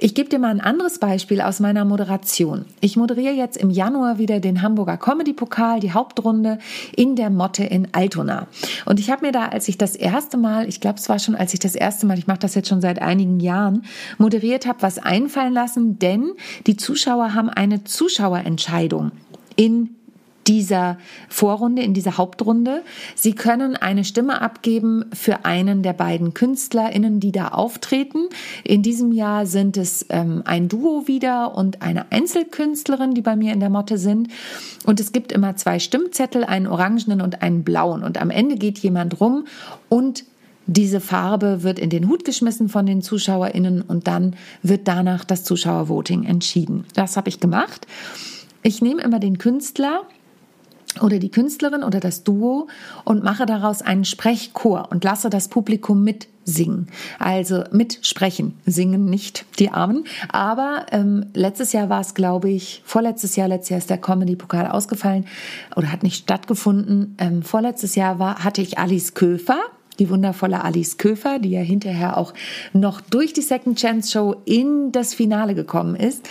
Ich 0.00 0.14
gebe 0.14 0.28
dir 0.28 0.38
mal 0.38 0.50
ein 0.50 0.60
anderes 0.60 0.98
Beispiel 0.98 1.40
aus 1.40 1.60
meiner 1.60 1.84
Moderation. 1.84 2.64
Ich 2.80 2.96
moderiere 2.96 3.34
jetzt 3.34 3.56
im 3.56 3.70
Januar 3.70 4.18
wieder 4.18 4.40
den 4.40 4.62
Hamburger 4.62 4.96
Comedy 4.96 5.32
Pokal, 5.32 5.80
die 5.80 5.92
Hauptrunde 5.92 6.58
in 6.96 7.16
der 7.16 7.30
Motte 7.30 7.64
in 7.64 7.88
Altona. 7.92 8.46
Und 8.84 9.00
ich 9.00 9.10
habe 9.10 9.26
mir 9.26 9.32
da, 9.32 9.48
als 9.48 9.68
ich 9.68 9.78
das 9.78 9.96
erste 9.96 10.36
Mal, 10.36 10.68
ich 10.68 10.80
glaube, 10.80 10.98
es 10.98 11.08
war 11.08 11.18
schon, 11.18 11.34
als 11.34 11.54
ich 11.54 11.60
das 11.60 11.74
erste 11.74 12.06
Mal, 12.06 12.18
ich 12.18 12.26
mache 12.26 12.38
das 12.38 12.54
jetzt 12.54 12.68
schon 12.68 12.80
seit 12.80 13.00
einigen 13.00 13.40
Jahren, 13.40 13.84
moderiert 14.18 14.66
habe, 14.66 14.82
was 14.82 14.98
einfallen 14.98 15.52
lassen, 15.52 15.98
denn 15.98 16.32
die 16.66 16.76
Zuschauer 16.76 17.34
haben 17.34 17.50
eine 17.50 17.84
Zuschauerentscheidung 17.84 19.12
in 19.56 19.96
dieser 20.46 20.98
Vorrunde, 21.28 21.82
in 21.82 21.94
dieser 21.94 22.18
Hauptrunde. 22.18 22.82
Sie 23.14 23.34
können 23.34 23.76
eine 23.76 24.04
Stimme 24.04 24.40
abgeben 24.40 25.06
für 25.12 25.44
einen 25.44 25.82
der 25.82 25.92
beiden 25.92 26.34
KünstlerInnen, 26.34 27.20
die 27.20 27.32
da 27.32 27.48
auftreten. 27.48 28.28
In 28.62 28.82
diesem 28.82 29.12
Jahr 29.12 29.46
sind 29.46 29.76
es 29.76 30.06
ähm, 30.10 30.42
ein 30.44 30.68
Duo 30.68 31.06
wieder 31.06 31.56
und 31.56 31.82
eine 31.82 32.10
Einzelkünstlerin, 32.12 33.14
die 33.14 33.22
bei 33.22 33.36
mir 33.36 33.52
in 33.52 33.60
der 33.60 33.70
Motte 33.70 33.98
sind. 33.98 34.28
Und 34.84 35.00
es 35.00 35.12
gibt 35.12 35.32
immer 35.32 35.56
zwei 35.56 35.78
Stimmzettel, 35.78 36.44
einen 36.44 36.66
orangenen 36.66 37.20
und 37.20 37.42
einen 37.42 37.64
blauen. 37.64 38.02
Und 38.02 38.20
am 38.20 38.30
Ende 38.30 38.56
geht 38.56 38.78
jemand 38.78 39.20
rum 39.20 39.46
und 39.88 40.24
diese 40.66 41.00
Farbe 41.00 41.62
wird 41.62 41.78
in 41.78 41.90
den 41.90 42.08
Hut 42.08 42.24
geschmissen 42.24 42.68
von 42.68 42.86
den 42.86 43.02
ZuschauerInnen 43.02 43.82
und 43.82 44.06
dann 44.06 44.34
wird 44.62 44.88
danach 44.88 45.24
das 45.24 45.44
Zuschauervoting 45.44 46.24
entschieden. 46.24 46.86
Das 46.94 47.16
habe 47.16 47.28
ich 47.28 47.38
gemacht. 47.38 47.86
Ich 48.62 48.80
nehme 48.80 49.02
immer 49.02 49.18
den 49.18 49.36
Künstler 49.36 50.02
oder 51.00 51.18
die 51.18 51.30
Künstlerin 51.30 51.82
oder 51.82 52.00
das 52.00 52.24
Duo 52.24 52.68
und 53.04 53.24
mache 53.24 53.46
daraus 53.46 53.82
einen 53.82 54.04
Sprechchor 54.04 54.88
und 54.90 55.04
lasse 55.04 55.30
das 55.30 55.48
Publikum 55.48 56.04
mitsingen. 56.04 56.88
Also 57.18 57.64
mitsprechen, 57.72 58.54
singen 58.66 59.06
nicht 59.06 59.44
die 59.58 59.70
Armen. 59.70 60.04
Aber 60.28 60.86
ähm, 60.92 61.26
letztes 61.34 61.72
Jahr 61.72 61.88
war 61.88 62.00
es, 62.00 62.14
glaube 62.14 62.50
ich, 62.50 62.82
vorletztes 62.84 63.36
Jahr, 63.36 63.48
letztes 63.48 63.70
Jahr 63.70 63.78
ist 63.78 63.90
der 63.90 63.98
Comedy-Pokal 63.98 64.68
ausgefallen 64.68 65.26
oder 65.76 65.90
hat 65.90 66.02
nicht 66.02 66.22
stattgefunden. 66.22 67.16
Ähm, 67.18 67.42
vorletztes 67.42 67.94
Jahr 67.94 68.18
war, 68.18 68.44
hatte 68.44 68.62
ich 68.62 68.78
Alice 68.78 69.14
Köfer 69.14 69.60
die 69.98 70.10
wundervolle 70.10 70.64
Alice 70.64 70.96
Köfer, 70.98 71.38
die 71.38 71.50
ja 71.50 71.60
hinterher 71.60 72.16
auch 72.16 72.34
noch 72.72 73.00
durch 73.00 73.32
die 73.32 73.42
Second 73.42 73.78
Chance 73.78 74.10
Show 74.10 74.36
in 74.44 74.92
das 74.92 75.14
Finale 75.14 75.54
gekommen 75.54 75.94
ist. 75.96 76.28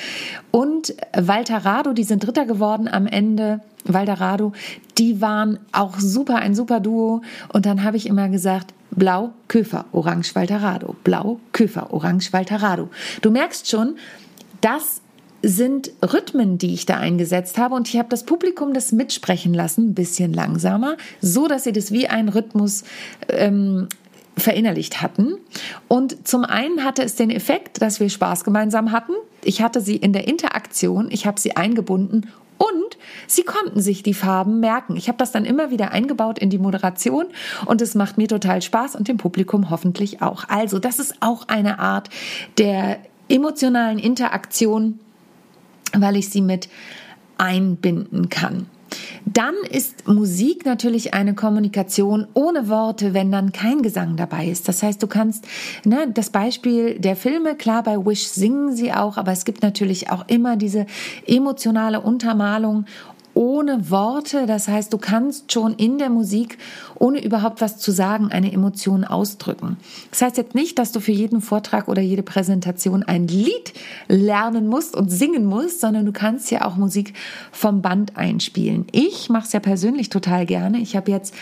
Und 0.52 0.96
Walter 1.16 1.58
Rado, 1.58 1.94
die 1.94 2.04
sind 2.04 2.26
Dritter 2.26 2.46
geworden 2.46 2.88
am 2.88 3.08
Ende. 3.08 3.62
Walter 3.86 4.20
Rado, 4.20 4.54
die 4.98 5.22
waren 5.22 5.60
auch 5.72 6.00
super, 6.00 6.38
ein 6.38 6.56
super 6.56 6.80
Duo. 6.80 7.22
Und 7.52 7.66
dann 7.66 7.84
habe 7.84 7.98
ich 7.98 8.08
immer 8.08 8.30
gesagt, 8.30 8.74
Blau, 8.92 9.32
Köfer, 9.48 9.86
Orange, 9.92 10.36
Walter 10.36 10.62
Rado. 10.62 10.96
Blau, 11.04 11.40
Köfer, 11.52 11.92
Orange, 11.94 12.32
Walter 12.32 12.62
Rado. 12.62 12.90
Du 13.22 13.32
merkst 13.32 13.70
schon, 13.70 13.96
das 14.62 15.02
sind 15.44 15.92
Rhythmen, 16.02 16.58
die 16.58 16.74
ich 16.74 16.86
da 16.86 16.96
eingesetzt 16.96 17.58
habe 17.58 17.76
und 17.76 17.90
ich 17.90 17.98
habe 17.98 18.08
das 18.10 18.24
Publikum 18.24 18.74
das 18.74 18.94
mitsprechen 18.94 19.54
lassen, 19.54 19.90
ein 19.90 19.94
bisschen 19.94 20.34
langsamer, 20.34 20.96
so 21.22 21.48
dass 21.48 21.66
sie 21.66 21.74
das 21.74 21.92
wie 21.92 22.08
ein 22.08 22.30
Rhythmus 22.30 22.86
ähm, 23.28 23.90
verinnerlicht 24.38 25.02
hatten. 25.02 25.36
Und 25.90 26.28
zum 26.28 26.46
einen 26.46 26.84
hatte 26.86 27.04
es 27.04 27.16
den 27.16 27.30
Effekt, 27.30 27.82
dass 27.82 28.00
wir 28.00 28.10
Spaß 28.10 28.46
gemeinsam 28.46 28.92
hatten. 28.92 29.12
Ich 29.44 29.62
hatte 29.62 29.82
sie 29.82 29.98
in 29.98 30.14
der 30.14 30.28
Interaktion, 30.28 31.10
ich 31.12 31.28
habe 31.28 31.40
sie 31.40 31.58
eingebunden 31.58 32.32
und 32.58 32.98
sie 33.28 33.44
konnten 33.44 33.82
sich 33.82 34.02
die 34.02 34.14
Farben 34.14 34.62
merken. 34.62 34.96
Ich 34.96 35.10
habe 35.10 35.18
das 35.18 35.34
dann 35.34 35.44
immer 35.44 35.72
wieder 35.72 35.92
eingebaut 35.92 36.40
in 36.40 36.50
die 36.50 36.58
Moderation 36.58 37.26
und 37.66 37.82
es 37.82 37.96
macht 37.96 38.18
mir 38.18 38.30
total 38.30 38.62
Spaß 38.62 38.96
und 38.96 39.10
dem 39.10 39.18
Publikum 39.18 39.70
hoffentlich 39.70 40.22
auch. 40.22 40.48
Also 40.48 40.80
das 40.80 41.00
ist 41.00 41.16
auch 41.20 41.50
eine 41.50 41.80
Art 41.80 42.10
der 42.58 43.00
emotionalen 43.28 44.00
Interaktion 44.00 45.00
weil 45.96 46.18
ich 46.18 46.30
sie 46.30 46.42
mit 46.42 46.70
einbinden 47.38 48.30
kann. 48.30 48.68
Dann 49.26 49.56
ist 49.70 50.08
Musik 50.08 50.66
natürlich 50.66 51.14
eine 51.14 51.34
Kommunikation 51.34 52.28
ohne 52.34 52.70
Worte, 52.70 53.14
wenn 53.14 53.32
dann 53.32 53.52
kein 53.52 53.82
Gesang 53.82 54.18
dabei 54.18 54.48
ist. 54.48 54.68
Das 54.68 54.84
heißt, 54.84 55.02
du 55.02 55.08
kannst, 55.08 55.46
ne, 55.86 56.12
das 56.14 56.30
Beispiel 56.30 57.00
der 57.00 57.16
Filme, 57.16 57.56
klar, 57.56 57.84
bei 57.84 57.98
Wish 57.98 58.28
singen 58.28 58.76
sie 58.76 58.94
auch, 58.94 59.18
aber 59.18 59.32
es 59.32 59.46
gibt 59.46 59.64
natürlich 59.64 60.10
auch 60.12 60.28
immer 60.28 60.58
diese 60.58 60.86
emotionale 61.26 62.02
Untermalung 62.02 62.86
ohne 63.34 63.90
Worte. 63.90 64.46
Das 64.46 64.68
heißt, 64.68 64.94
du 64.94 64.98
kannst 64.98 65.52
schon 65.52 65.74
in 65.74 65.98
der 65.98 66.10
Musik, 66.10 66.58
ohne 66.96 67.24
überhaupt 67.24 67.62
was 67.62 67.78
zu 67.78 67.92
sagen, 67.92 68.30
eine 68.32 68.52
Emotion 68.52 69.04
ausdrücken. 69.04 69.78
Das 70.12 70.22
heißt 70.22 70.38
jetzt 70.38 70.56
nicht, 70.56 70.80
dass 70.80 70.92
du 70.92 71.00
für 71.00 71.12
jeden 71.12 71.42
Vortrag 71.42 71.88
oder 71.88 72.02
jede 72.02 72.24
Präsentation 72.24 73.04
ein 73.04 73.28
Lied 73.28 73.74
lernen 74.08 74.68
musst 74.68 74.96
und 74.96 75.10
singen 75.10 75.46
musst, 75.46 75.82
sondern 75.82 76.06
du 76.06 76.12
kannst 76.12 76.52
ja 76.52 76.66
auch 76.66 76.76
Musik 76.76 77.14
vom 77.52 77.82
Band 77.82 78.18
einspielen. 78.18 78.86
Ich 78.92 79.30
mache 79.30 79.46
es 79.46 79.54
ja 79.54 79.60
persönlich 79.60 80.10
total 80.10 80.46
gerne. 80.46 80.80
Ich 80.80 80.96
habe 80.96 81.12
jetzt 81.12 81.34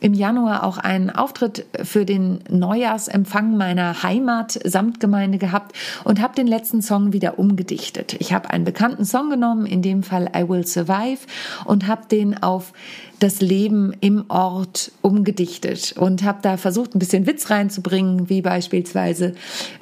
im 0.00 0.14
Januar 0.14 0.64
auch 0.64 0.78
einen 0.78 1.10
Auftritt 1.10 1.66
für 1.82 2.04
den 2.04 2.40
Neujahrsempfang 2.50 3.56
meiner 3.56 4.02
Heimat-Samtgemeinde 4.02 5.38
gehabt 5.38 5.74
und 6.04 6.20
habe 6.20 6.34
den 6.34 6.46
letzten 6.46 6.82
Song 6.82 7.12
wieder 7.12 7.38
umgedichtet. 7.38 8.16
Ich 8.18 8.32
habe 8.32 8.50
einen 8.50 8.64
bekannten 8.64 9.04
Song 9.04 9.30
genommen, 9.30 9.66
in 9.66 9.82
dem 9.82 10.02
Fall 10.02 10.30
I 10.36 10.48
Will 10.48 10.66
Survive, 10.66 11.20
und 11.64 11.86
habe 11.86 12.06
den 12.10 12.42
auf 12.42 12.72
das 13.18 13.40
Leben 13.40 13.94
im 14.00 14.24
Ort 14.28 14.92
umgedichtet 15.00 15.94
und 15.96 16.22
habe 16.22 16.38
da 16.42 16.56
versucht, 16.56 16.94
ein 16.94 16.98
bisschen 16.98 17.26
Witz 17.26 17.50
reinzubringen, 17.50 18.28
wie 18.28 18.42
beispielsweise, 18.42 19.34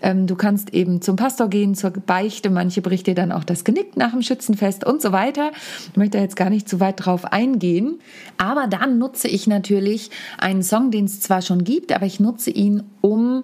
ähm, 0.03 0.27
du 0.27 0.37
kannst 0.37 0.73
eben 0.73 1.03
zum 1.03 1.17
Pastor 1.17 1.49
gehen, 1.49 1.75
zur 1.75 1.91
Beichte, 1.91 2.51
manche 2.51 2.81
bricht 2.81 3.07
dir 3.07 3.15
dann 3.15 3.33
auch 3.33 3.45
das 3.45 3.65
Genick 3.65 3.97
nach 3.97 4.13
dem 4.13 4.23
Schützenfest 4.23 4.85
und 4.85 5.03
so 5.03 5.13
weiter. 5.13 5.51
Ich 5.91 5.97
möchte 5.97 6.19
jetzt 6.19 6.37
gar 6.37 6.51
nicht 6.51 6.69
zu 6.69 6.79
weit 6.81 7.05
drauf 7.05 7.25
eingehen, 7.25 7.99
aber 8.39 8.67
dann 8.69 8.99
nutze 8.99 9.29
ich 9.29 9.47
natürlich 9.47 10.11
einen 10.39 10.63
Song, 10.63 10.91
den 10.91 11.07
es 11.07 11.21
zwar 11.21 11.43
schon 11.43 11.65
gibt, 11.65 11.93
aber 11.93 12.07
ich 12.07 12.21
nutze 12.21 12.51
ihn, 12.51 12.85
um 13.01 13.43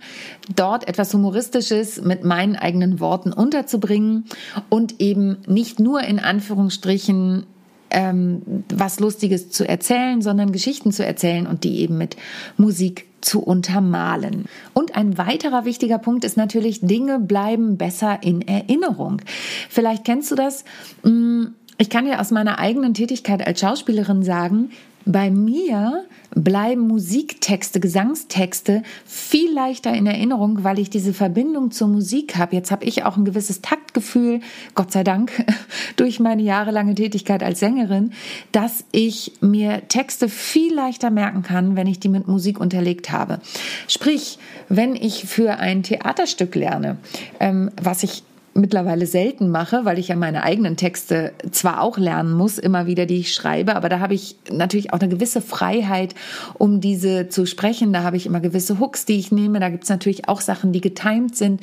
dort 0.54 0.88
etwas 0.88 1.12
Humoristisches 1.12 2.00
mit 2.02 2.24
meinen 2.24 2.56
eigenen 2.56 3.00
Worten 3.00 3.32
unterzubringen 3.32 4.24
und 4.68 5.00
eben 5.00 5.38
nicht 5.46 5.80
nur 5.80 6.00
in 6.02 6.18
Anführungsstrichen 6.18 7.46
ähm, 7.90 8.64
was 8.72 9.00
Lustiges 9.00 9.50
zu 9.50 9.68
erzählen, 9.68 10.22
sondern 10.22 10.52
Geschichten 10.52 10.92
zu 10.92 11.04
erzählen 11.04 11.46
und 11.46 11.64
die 11.64 11.80
eben 11.80 11.98
mit 11.98 12.16
Musik 12.56 13.06
zu 13.20 13.40
untermalen. 13.42 14.46
Und 14.72 14.96
ein 14.96 15.18
weiterer 15.18 15.64
wichtiger 15.64 15.98
Punkt 15.98 16.24
ist 16.24 16.36
natürlich, 16.36 16.80
Dinge 16.80 17.18
bleiben 17.18 17.76
besser 17.76 18.22
in 18.22 18.42
Erinnerung. 18.42 19.20
Vielleicht 19.68 20.04
kennst 20.04 20.30
du 20.30 20.34
das. 20.34 20.64
Mm, 21.02 21.46
ich 21.80 21.88
kann 21.88 22.04
dir 22.04 22.20
aus 22.20 22.30
meiner 22.30 22.58
eigenen 22.58 22.92
Tätigkeit 22.92 23.46
als 23.46 23.60
Schauspielerin 23.60 24.22
sagen, 24.22 24.70
bei 25.06 25.30
mir 25.30 26.04
bleiben 26.34 26.86
Musiktexte, 26.86 27.80
Gesangstexte 27.80 28.82
viel 29.06 29.50
leichter 29.50 29.94
in 29.94 30.06
Erinnerung, 30.06 30.62
weil 30.62 30.78
ich 30.78 30.90
diese 30.90 31.14
Verbindung 31.14 31.70
zur 31.70 31.88
Musik 31.88 32.36
habe. 32.36 32.54
Jetzt 32.54 32.70
habe 32.70 32.84
ich 32.84 33.04
auch 33.04 33.16
ein 33.16 33.24
gewisses 33.24 33.62
Taktgefühl, 33.62 34.40
Gott 34.74 34.92
sei 34.92 35.04
Dank, 35.04 35.32
durch 35.96 36.20
meine 36.20 36.42
jahrelange 36.42 36.94
Tätigkeit 36.94 37.42
als 37.42 37.60
Sängerin, 37.60 38.12
dass 38.52 38.84
ich 38.92 39.32
mir 39.40 39.88
Texte 39.88 40.28
viel 40.28 40.74
leichter 40.74 41.08
merken 41.08 41.42
kann, 41.42 41.76
wenn 41.76 41.86
ich 41.86 41.98
die 41.98 42.10
mit 42.10 42.28
Musik 42.28 42.60
unterlegt 42.60 43.10
habe. 43.10 43.40
Sprich, 43.88 44.38
wenn 44.68 44.94
ich 44.94 45.24
für 45.24 45.56
ein 45.56 45.82
Theaterstück 45.82 46.54
lerne, 46.54 46.98
ähm, 47.40 47.70
was 47.80 48.02
ich 48.02 48.22
mittlerweile 48.54 49.06
selten 49.06 49.50
mache, 49.50 49.84
weil 49.84 49.98
ich 49.98 50.08
ja 50.08 50.16
meine 50.16 50.42
eigenen 50.42 50.76
Texte 50.76 51.32
zwar 51.50 51.80
auch 51.80 51.98
lernen 51.98 52.32
muss, 52.32 52.58
immer 52.58 52.86
wieder, 52.86 53.06
die 53.06 53.18
ich 53.18 53.32
schreibe, 53.32 53.76
aber 53.76 53.88
da 53.88 54.00
habe 54.00 54.14
ich 54.14 54.36
natürlich 54.50 54.92
auch 54.92 54.98
eine 55.00 55.08
gewisse 55.08 55.40
Freiheit, 55.40 56.14
um 56.54 56.80
diese 56.80 57.28
zu 57.28 57.46
sprechen. 57.46 57.92
Da 57.92 58.02
habe 58.02 58.16
ich 58.16 58.26
immer 58.26 58.40
gewisse 58.40 58.80
Hooks, 58.80 59.04
die 59.04 59.18
ich 59.18 59.32
nehme. 59.32 59.60
Da 59.60 59.68
gibt 59.68 59.84
es 59.84 59.90
natürlich 59.90 60.28
auch 60.28 60.40
Sachen, 60.40 60.72
die 60.72 60.80
getimed 60.80 61.36
sind. 61.36 61.60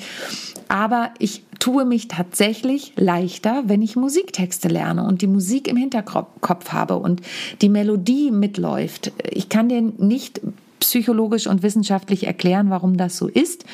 Aber 0.70 1.12
ich 1.20 1.44
tue 1.60 1.86
mich 1.86 2.08
tatsächlich 2.08 2.94
leichter, 2.96 3.64
wenn 3.66 3.82
ich 3.82 3.96
Musiktexte 3.96 4.68
lerne 4.68 5.06
und 5.06 5.22
die 5.22 5.28
Musik 5.28 5.68
im 5.68 5.78
Hinterkopf 5.78 6.72
habe 6.72 6.98
und 6.98 7.22
die 7.62 7.70
Melodie 7.70 8.32
mitläuft. 8.32 9.12
Ich 9.30 9.50
kann 9.50 9.70
dir 9.70 9.82
nicht 9.82 10.42
psychologisch 10.80 11.48
und 11.48 11.64
wissenschaftlich 11.64 12.28
erklären, 12.28 12.70
warum 12.70 12.98
das 12.98 13.18
so 13.18 13.28
ist. 13.28 13.66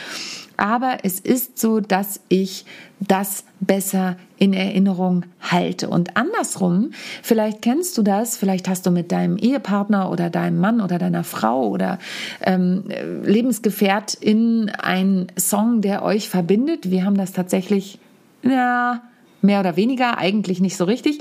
Aber 0.58 1.00
es 1.04 1.20
ist 1.20 1.58
so, 1.58 1.80
dass 1.80 2.22
ich 2.30 2.66
das 3.00 3.44
besser 3.60 4.18
in 4.38 4.54
Erinnerung 4.54 5.26
halte. 5.42 5.90
Und 5.90 6.16
andersrum, 6.18 6.92
vielleicht 7.22 7.62
kennst 7.62 7.98
du 7.98 8.02
das, 8.02 8.38
vielleicht 8.38 8.68
hast 8.68 8.86
du 8.86 8.92
mit 8.92 9.12
deinem 9.12 9.38
Ehepartner 9.38 10.10
oder 10.12 10.30
deinem 10.30 10.60
Mann 10.60 10.82
oder 10.82 11.00
deiner 11.00 11.24
Frau 11.24 11.68
oder 11.68 12.00
ähm, 12.42 12.84
Lebensgefährtin 13.24 14.70
einen 14.70 15.28
Song, 15.38 15.82
der 15.82 16.04
euch 16.04 16.30
verbindet. 16.30 16.92
Wir 16.92 17.06
haben 17.06 17.18
das 17.18 17.32
tatsächlich, 17.32 18.00
ja, 18.44 19.02
mehr 19.42 19.60
oder 19.60 19.76
weniger, 19.76 20.18
eigentlich 20.18 20.62
nicht 20.62 20.78
so 20.78 20.86
richtig. 20.86 21.20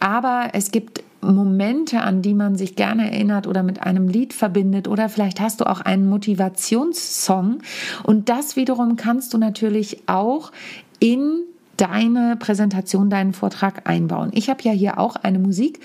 Aber 0.00 0.50
es 0.52 0.70
gibt 0.70 1.02
Momente, 1.22 2.00
an 2.00 2.20
die 2.20 2.34
man 2.34 2.56
sich 2.56 2.76
gerne 2.76 3.10
erinnert 3.10 3.46
oder 3.46 3.62
mit 3.62 3.82
einem 3.82 4.08
Lied 4.08 4.32
verbindet 4.34 4.88
oder 4.88 5.08
vielleicht 5.08 5.40
hast 5.40 5.60
du 5.60 5.68
auch 5.68 5.80
einen 5.80 6.08
Motivationssong 6.08 7.58
und 8.02 8.28
das 8.28 8.56
wiederum 8.56 8.96
kannst 8.96 9.32
du 9.32 9.38
natürlich 9.38 10.02
auch 10.08 10.52
in 10.98 11.40
deine 11.76 12.36
Präsentation, 12.36 13.10
deinen 13.10 13.32
Vortrag 13.32 13.88
einbauen. 13.88 14.30
Ich 14.34 14.50
habe 14.50 14.62
ja 14.62 14.72
hier 14.72 14.98
auch 14.98 15.16
eine 15.16 15.38
Musik 15.38 15.80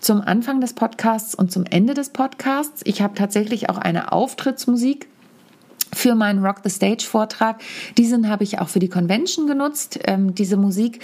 zum 0.00 0.20
Anfang 0.20 0.60
des 0.60 0.72
Podcasts 0.72 1.34
und 1.34 1.52
zum 1.52 1.64
Ende 1.68 1.94
des 1.94 2.10
Podcasts. 2.10 2.82
Ich 2.84 3.02
habe 3.02 3.14
tatsächlich 3.14 3.68
auch 3.68 3.78
eine 3.78 4.12
Auftrittsmusik 4.12 5.08
für 5.94 6.14
meinen 6.14 6.44
Rock 6.44 6.60
the 6.64 6.70
Stage 6.70 7.04
Vortrag. 7.04 7.60
Diesen 7.98 8.28
habe 8.28 8.44
ich 8.44 8.58
auch 8.58 8.68
für 8.68 8.78
die 8.78 8.88
Convention 8.88 9.46
genutzt. 9.46 9.98
Ähm, 10.04 10.34
diese 10.34 10.56
Musik, 10.56 11.00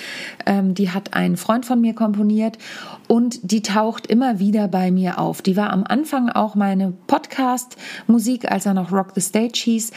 ähm, 0.46 0.74
die 0.74 0.90
hat 0.90 1.14
ein 1.14 1.36
Freund 1.36 1.66
von 1.66 1.80
mir 1.80 1.94
komponiert 1.94 2.58
und 3.06 3.50
die 3.50 3.62
taucht 3.62 4.06
immer 4.06 4.38
wieder 4.38 4.68
bei 4.68 4.90
mir 4.90 5.18
auf. 5.18 5.42
Die 5.42 5.56
war 5.56 5.70
am 5.70 5.84
Anfang 5.84 6.28
auch 6.30 6.54
meine 6.54 6.92
Podcast-Musik, 7.06 8.50
als 8.50 8.66
er 8.66 8.74
noch 8.74 8.92
Rock 8.92 9.12
the 9.14 9.20
Stage 9.20 9.60
hieß. 9.64 9.92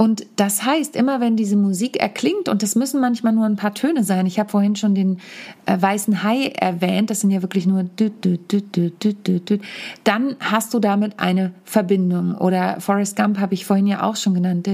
Und 0.00 0.24
das 0.36 0.64
heißt, 0.64 0.96
immer 0.96 1.20
wenn 1.20 1.36
diese 1.36 1.56
Musik 1.56 2.00
erklingt, 2.00 2.48
und 2.48 2.62
das 2.62 2.74
müssen 2.74 3.02
manchmal 3.02 3.34
nur 3.34 3.44
ein 3.44 3.56
paar 3.56 3.74
Töne 3.74 4.02
sein, 4.02 4.24
ich 4.24 4.38
habe 4.38 4.48
vorhin 4.48 4.74
schon 4.74 4.94
den 4.94 5.18
äh, 5.66 5.76
weißen 5.78 6.22
Hai 6.22 6.46
erwähnt, 6.58 7.10
das 7.10 7.20
sind 7.20 7.30
ja 7.30 7.42
wirklich 7.42 7.66
nur, 7.66 7.84
dann 10.04 10.36
hast 10.40 10.72
du 10.72 10.78
damit 10.78 11.20
eine 11.20 11.52
Verbindung. 11.64 12.34
Oder 12.36 12.80
Forrest 12.80 13.14
Gump 13.14 13.38
habe 13.40 13.52
ich 13.52 13.66
vorhin 13.66 13.86
ja 13.86 14.02
auch 14.02 14.16
schon 14.16 14.32
genannt. 14.32 14.66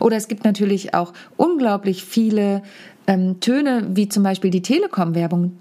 Oder 0.00 0.16
es 0.16 0.26
gibt 0.26 0.44
natürlich 0.46 0.94
auch 0.94 1.12
unglaublich 1.36 2.04
viele 2.04 2.62
ähm, 3.06 3.40
Töne, 3.40 3.88
wie 3.90 4.08
zum 4.08 4.22
Beispiel 4.22 4.50
die 4.50 4.62
Telekom-Werbung 4.62 5.58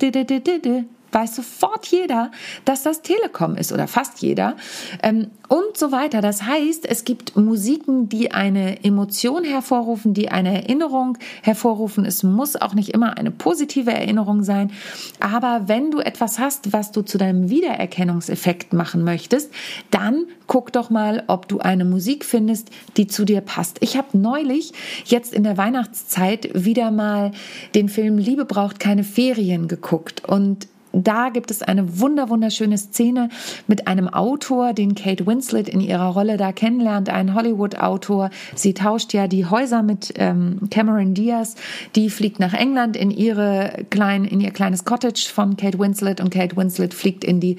weiß 1.12 1.36
sofort 1.36 1.86
jeder, 1.88 2.32
dass 2.65 2.84
das 2.84 3.01
Telekom 3.01 3.56
ist 3.56 3.72
oder 3.72 3.88
fast 3.88 4.22
jeder 4.22 4.56
ähm, 5.03 5.27
und 5.48 5.77
so 5.77 5.91
weiter. 5.91 6.22
Das 6.22 6.44
heißt, 6.44 6.86
es 6.86 7.03
gibt 7.03 7.36
Musiken, 7.36 8.08
die 8.10 8.32
eine 8.32 8.84
Emotion 8.84 9.44
hervorrufen, 9.44 10.13
die 10.13 10.30
eine 10.30 10.63
Erinnerung 10.63 11.18
hervorrufen. 11.41 12.06
Es 12.06 12.24
muss 12.24 12.56
auch 12.56 12.74
nicht 12.74 12.89
immer 12.89 13.18
eine 13.18 13.32
positive 13.32 13.91
Erinnerung 13.91 14.44
sein, 14.44 14.72
aber 15.20 15.63
wenn 15.68 15.91
du 15.91 16.00
etwas 16.00 16.39
hast, 16.39 16.74
was 16.74 16.91
du 16.91 17.01
zu 17.01 17.18
deinem 17.18 17.50
Wiedererkennungseffekt 17.50 18.74
machen 18.74 19.03
möchtest, 19.03 19.51
dann 19.89 20.25
guck 20.48 20.72
doch 20.74 20.89
mal, 20.89 21.24
ob 21.27 21.48
du 21.48 21.60
eine 21.60 21.86
Musik 21.86 22.25
findest, 22.25 22.70
die 22.98 23.08
zu 23.08 23.25
dir 23.25 23.41
passt. 23.41 23.77
Ich 23.82 23.98
habe 23.98 24.18
neulich 24.18 24.74
jetzt 25.06 25.34
in 25.34 25.44
der 25.44 25.58
Weihnachtszeit 25.58 26.50
wieder 26.53 26.91
mal 26.91 27.32
den 27.75 27.89
Film 27.89 28.18
Liebe 28.18 28.46
braucht 28.46 28.80
keine 28.80 29.03
Ferien 29.03 29.68
geguckt 29.68 30.27
und 30.27 30.68
da 30.94 31.30
gibt 31.30 31.52
es 31.52 31.62
eine 31.62 32.00
wunder 32.00 32.30
wunderschöne 32.30 32.78
Szene 32.78 33.30
mit 33.68 33.88
einem 33.88 34.08
Autor, 34.08 34.74
den 34.74 34.96
Kate 34.96 35.26
Winslet 35.26 35.70
in 35.70 35.80
ihrer 35.80 36.08
Rolle 36.08 36.38
da 36.38 36.52
kennenlernt, 36.52 37.10
ein 37.10 37.34
Hollywood-Autor. 37.34 38.30
Sie 38.56 38.74
tauscht 38.74 39.14
ja 39.14 39.28
die 39.28 39.46
Häuser 39.46 39.84
mit 39.84 40.14
ähm, 40.18 40.60
Cameron 40.70 41.14
Diaz. 41.14 41.56
Die 41.96 42.10
fliegt 42.10 42.40
nach 42.40 42.54
England 42.54 42.96
in 42.96 43.12
ihre 43.12 43.86
klein, 43.90 44.26
in 44.26 44.42
ihr 44.42 44.52
kleines 44.52 44.86
Cottage 44.86 45.30
von 45.34 45.56
Kate 45.58 45.80
Winslet 45.80 46.20
und 46.20 46.30
Kate 46.30 46.58
Winslet 46.58 46.94
fliegt 46.94 47.24
in 47.24 47.40
die 47.40 47.58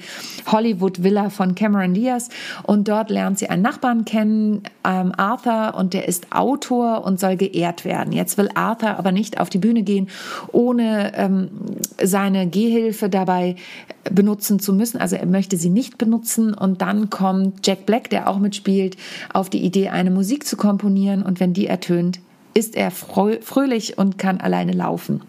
Hollywood-Villa 0.51 1.29
von 1.29 1.55
Cameron 1.55 1.93
Diaz 1.93 2.29
und 2.63 2.87
dort 2.87 3.09
lernt 3.09 3.39
sie 3.39 3.49
einen 3.49 3.63
Nachbarn 3.63 4.05
kennen, 4.05 4.63
ähm, 4.83 5.11
Arthur, 5.17 5.75
und 5.75 5.93
der 5.93 6.07
ist 6.07 6.31
Autor 6.31 7.03
und 7.05 7.19
soll 7.19 7.37
geehrt 7.37 7.85
werden. 7.85 8.13
Jetzt 8.13 8.37
will 8.37 8.49
Arthur 8.53 8.97
aber 8.97 9.11
nicht 9.11 9.39
auf 9.39 9.49
die 9.49 9.57
Bühne 9.57 9.83
gehen, 9.83 10.09
ohne 10.51 11.13
ähm, 11.15 11.49
seine 12.01 12.47
Gehhilfe 12.47 13.09
da 13.09 13.22
dabei 13.25 13.55
benutzen 14.03 14.59
zu 14.59 14.73
müssen. 14.73 14.99
Also 14.99 15.15
er 15.15 15.25
möchte 15.25 15.57
sie 15.57 15.69
nicht 15.69 15.97
benutzen. 15.97 16.53
Und 16.53 16.81
dann 16.81 17.09
kommt 17.09 17.65
Jack 17.65 17.85
Black, 17.85 18.09
der 18.09 18.29
auch 18.29 18.39
mitspielt, 18.39 18.97
auf 19.33 19.49
die 19.49 19.63
Idee, 19.63 19.89
eine 19.89 20.11
Musik 20.11 20.45
zu 20.45 20.57
komponieren. 20.57 21.23
Und 21.23 21.39
wenn 21.39 21.53
die 21.53 21.67
ertönt, 21.67 22.19
ist 22.53 22.75
er 22.75 22.91
fröhlich 22.91 23.97
und 23.97 24.17
kann 24.17 24.39
alleine 24.39 24.73
laufen. 24.73 25.21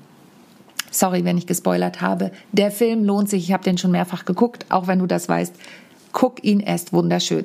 Sorry, 0.91 1.25
wenn 1.25 1.39
ich 1.39 1.47
gespoilert 1.47 2.01
habe. 2.01 2.31
Der 2.53 2.71
Film 2.71 3.05
lohnt 3.05 3.29
sich. 3.29 3.45
Ich 3.45 3.53
habe 3.53 3.65
den 3.65 3.79
schon 3.79 3.91
mehrfach 3.91 4.25
geguckt, 4.25 4.67
auch 4.69 4.87
wenn 4.87 5.01
du 5.01 5.07
das 5.07 5.29
weißt. 5.29 5.55
Guck 6.13 6.45
ihn, 6.45 6.61
er 6.61 6.77
ist 6.77 6.93
wunderschön. 6.93 7.45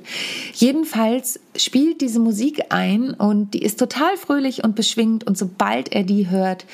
Jedenfalls 0.54 1.40
spielt 1.56 2.02
diese 2.02 2.20
Musik 2.20 2.66
ein 2.70 3.16
und 3.16 3.56
die 3.56 3.64
ist 3.64 3.80
total 3.80 4.16
fröhlich 4.18 4.64
und 4.64 4.76
beschwingt 4.76 5.26
und 5.26 5.40
sobald 5.40 5.92
er 5.92 6.04
die 6.04 6.30
hört, 6.30 6.66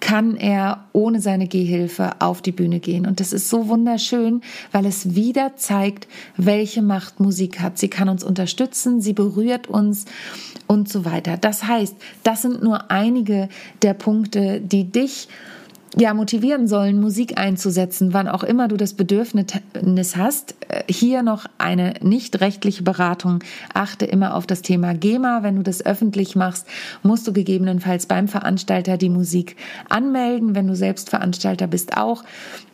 kann 0.00 0.36
er 0.36 0.84
ohne 0.92 1.20
seine 1.20 1.48
Gehhilfe 1.48 2.20
auf 2.20 2.42
die 2.42 2.52
Bühne 2.52 2.80
gehen. 2.80 3.06
Und 3.06 3.20
das 3.20 3.32
ist 3.32 3.48
so 3.48 3.68
wunderschön, 3.68 4.42
weil 4.72 4.86
es 4.86 5.14
wieder 5.14 5.56
zeigt, 5.56 6.08
welche 6.36 6.82
Macht 6.82 7.20
Musik 7.20 7.60
hat. 7.60 7.78
Sie 7.78 7.88
kann 7.88 8.08
uns 8.08 8.22
unterstützen, 8.22 9.00
sie 9.00 9.12
berührt 9.12 9.66
uns 9.66 10.04
und 10.66 10.88
so 10.88 11.04
weiter. 11.04 11.36
Das 11.36 11.64
heißt, 11.64 11.96
das 12.22 12.42
sind 12.42 12.62
nur 12.62 12.90
einige 12.90 13.48
der 13.82 13.94
Punkte, 13.94 14.60
die 14.60 14.84
dich 14.84 15.28
ja, 16.00 16.14
motivieren 16.14 16.68
sollen, 16.68 17.00
Musik 17.00 17.38
einzusetzen, 17.38 18.12
wann 18.12 18.28
auch 18.28 18.44
immer 18.44 18.68
du 18.68 18.76
das 18.76 18.94
Bedürfnis 18.94 20.16
hast. 20.16 20.54
Äh, 20.68 20.84
hier 20.88 21.22
noch 21.24 21.46
eine 21.58 21.94
nicht 22.00 22.40
rechtliche 22.40 22.84
Beratung. 22.84 23.42
Achte 23.74 24.04
immer 24.04 24.34
auf 24.36 24.46
das 24.46 24.62
Thema 24.62 24.94
GEMA. 24.94 25.42
Wenn 25.42 25.56
du 25.56 25.62
das 25.62 25.84
öffentlich 25.84 26.36
machst, 26.36 26.66
musst 27.02 27.26
du 27.26 27.32
gegebenenfalls 27.32 28.06
beim 28.06 28.28
Veranstalter 28.28 28.96
die 28.96 29.08
Musik 29.08 29.56
anmelden. 29.88 30.54
Wenn 30.54 30.68
du 30.68 30.76
selbst 30.76 31.10
Veranstalter 31.10 31.66
bist, 31.66 31.96
auch 31.96 32.22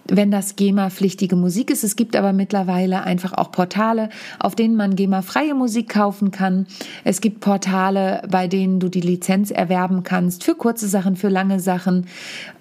wenn 0.06 0.30
das 0.30 0.56
GEMA-pflichtige 0.56 1.36
Musik 1.36 1.70
ist. 1.70 1.84
Es 1.84 1.96
gibt 1.96 2.16
aber 2.16 2.32
mittlerweile 2.32 3.04
einfach 3.04 3.32
auch 3.32 3.50
Portale, 3.50 4.10
auf 4.38 4.54
denen 4.54 4.76
man 4.76 4.96
GEMA-freie 4.96 5.54
Musik 5.54 5.88
kaufen 5.88 6.30
kann. 6.30 6.66
Es 7.04 7.20
gibt 7.20 7.40
Portale, 7.40 8.22
bei 8.28 8.46
denen 8.48 8.80
du 8.80 8.88
die 8.88 9.00
Lizenz 9.00 9.50
erwerben 9.50 10.02
kannst 10.02 10.44
für 10.44 10.54
kurze 10.54 10.88
Sachen, 10.88 11.16
für 11.16 11.28
lange 11.28 11.60
Sachen, 11.60 12.06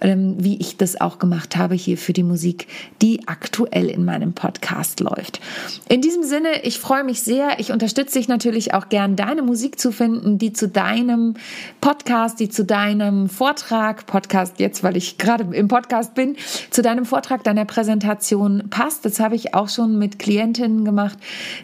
ähm, 0.01 0.35
wie 0.39 0.57
ich 0.57 0.77
das 0.77 0.99
auch 0.99 1.19
gemacht 1.19 1.57
habe 1.57 1.75
hier 1.75 1.97
für 1.97 2.13
die 2.13 2.23
Musik, 2.23 2.67
die 3.01 3.27
aktuell 3.27 3.89
in 3.89 4.05
meinem 4.05 4.33
Podcast 4.33 4.99
läuft. 4.99 5.41
In 5.89 6.01
diesem 6.01 6.23
Sinne, 6.23 6.63
ich 6.63 6.79
freue 6.79 7.03
mich 7.03 7.21
sehr. 7.21 7.59
Ich 7.59 7.71
unterstütze 7.71 8.17
dich 8.17 8.27
natürlich 8.27 8.73
auch 8.73 8.89
gern, 8.89 9.15
deine 9.15 9.41
Musik 9.41 9.79
zu 9.79 9.91
finden, 9.91 10.37
die 10.37 10.53
zu 10.53 10.67
deinem 10.67 11.35
Podcast, 11.81 12.39
die 12.39 12.49
zu 12.49 12.63
deinem 12.63 13.27
Vortrag, 13.27 14.05
Podcast 14.05 14.59
jetzt, 14.59 14.83
weil 14.83 14.95
ich 14.95 15.17
gerade 15.17 15.43
im 15.55 15.67
Podcast 15.67 16.13
bin, 16.13 16.35
zu 16.69 16.81
deinem 16.81 17.05
Vortrag 17.05 17.32
Vortrag, 17.33 17.43
deiner 17.43 17.65
Präsentation 17.65 18.65
passt. 18.69 19.05
Das 19.05 19.19
habe 19.19 19.35
ich 19.35 19.55
auch 19.55 19.67
schon 19.67 19.97
mit 19.97 20.19
Klientinnen 20.19 20.85
gemacht, 20.85 21.17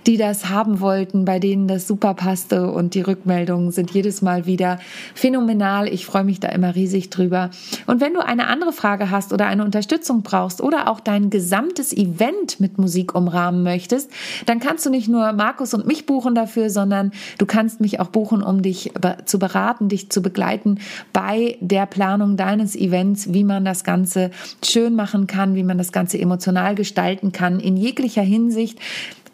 die 0.08 0.17
das 0.17 0.49
haben 0.49 0.79
wollten, 0.79 1.25
bei 1.25 1.38
denen 1.38 1.67
das 1.67 1.88
super 1.88 2.15
passte 2.15 2.71
und 2.71 2.95
die 2.95 3.01
Rückmeldungen 3.01 3.71
sind 3.71 3.91
jedes 3.91 4.23
Mal 4.23 4.47
wieder 4.47 4.79
phänomenal. 5.13 5.88
Ich 5.88 6.08
freue 6.08 6.23
mich 6.23 6.39
da 6.39 6.49
immer 6.49 6.73
riesig 6.73 7.12
drüber. 7.12 7.51
Und 7.86 8.01
wenn 8.01 8.15
du 8.15 8.25
eine 8.25 8.47
andere 8.47 8.73
Frage 8.73 9.12
hast 9.12 9.32
oder 9.32 9.45
eine 9.45 9.63
Unterstützung 9.63 10.23
brauchst 10.23 10.60
oder 10.60 10.88
auch 10.88 10.99
dein 10.99 11.29
gesamtes 11.29 11.93
Event 11.93 12.60
mit 12.60 12.79
Musik 12.79 13.13
umrahmen 13.13 13.62
möchtest, 13.62 14.10
dann 14.47 14.60
kannst 14.60 14.88
du 14.88 14.89
nicht 14.89 15.08
nur 15.08 15.34
Markus 15.34 15.75
und 15.75 15.86
mich 15.86 16.08
buchen 16.08 16.34
dafür, 16.34 16.71
sondern 16.71 17.12
du 17.38 17.45
kannst 17.45 17.79
mich 17.79 17.99
auch 17.99 18.08
buchen, 18.08 18.41
um 18.41 18.63
dich 18.63 18.91
zu 19.25 19.38
beraten, 19.38 19.88
dich 19.88 20.10
zu 20.10 20.23
begleiten 20.23 20.79
bei 21.13 21.58
der 21.60 21.86
Planung 21.86 22.38
deines 22.38 22.75
Events, 22.75 23.34
wie 23.34 23.43
man 23.43 23.65
das 23.65 23.84
Ganze 23.84 24.32
schön 24.63 24.95
machen 24.95 25.27
kann, 25.27 25.59
wie 25.60 25.63
man 25.63 25.78
das 25.78 25.91
Ganze 25.91 26.17
emotional 26.17 26.74
gestalten 26.74 27.32
kann, 27.34 27.60
in 27.60 27.76
jeglicher 27.76 28.22
Hinsicht, 28.22 28.80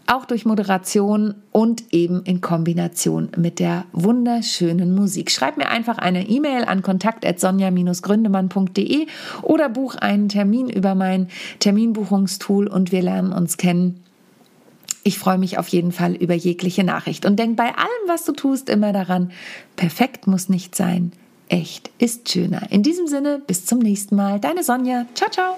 auch 0.07 0.25
durch 0.25 0.45
Moderation 0.45 1.35
und 1.51 1.93
eben 1.93 2.23
in 2.23 2.41
Kombination 2.41 3.29
mit 3.37 3.59
der 3.59 3.85
wunderschönen 3.91 4.95
Musik. 4.95 5.29
Schreib 5.31 5.57
mir 5.57 5.69
einfach 5.69 5.99
eine 5.99 6.27
E-Mail 6.27 6.65
an 6.65 6.81
kontakt@sonja-gründemann.de 6.81 9.05
oder 9.41 9.69
buch 9.69 9.93
einen 9.95 10.27
Termin 10.29 10.69
über 10.69 10.95
mein 10.95 11.27
Terminbuchungstool 11.59 12.65
und 12.67 12.91
wir 12.91 13.03
lernen 13.03 13.31
uns 13.31 13.57
kennen. 13.57 14.01
Ich 15.03 15.19
freue 15.19 15.37
mich 15.37 15.59
auf 15.59 15.67
jeden 15.67 15.91
Fall 15.91 16.15
über 16.15 16.33
jegliche 16.33 16.83
Nachricht 16.83 17.27
und 17.27 17.37
denk 17.37 17.55
bei 17.55 17.75
allem, 17.75 18.07
was 18.07 18.25
du 18.25 18.31
tust, 18.31 18.69
immer 18.69 18.91
daran, 18.91 19.29
perfekt 19.75 20.25
muss 20.27 20.49
nicht 20.49 20.75
sein. 20.75 21.11
Echt 21.47 21.91
ist 21.99 22.27
schöner. 22.29 22.71
In 22.71 22.81
diesem 22.81 23.05
Sinne, 23.07 23.39
bis 23.45 23.65
zum 23.65 23.77
nächsten 23.79 24.15
Mal. 24.15 24.39
Deine 24.39 24.63
Sonja. 24.63 25.05
Ciao, 25.13 25.29
ciao. 25.29 25.57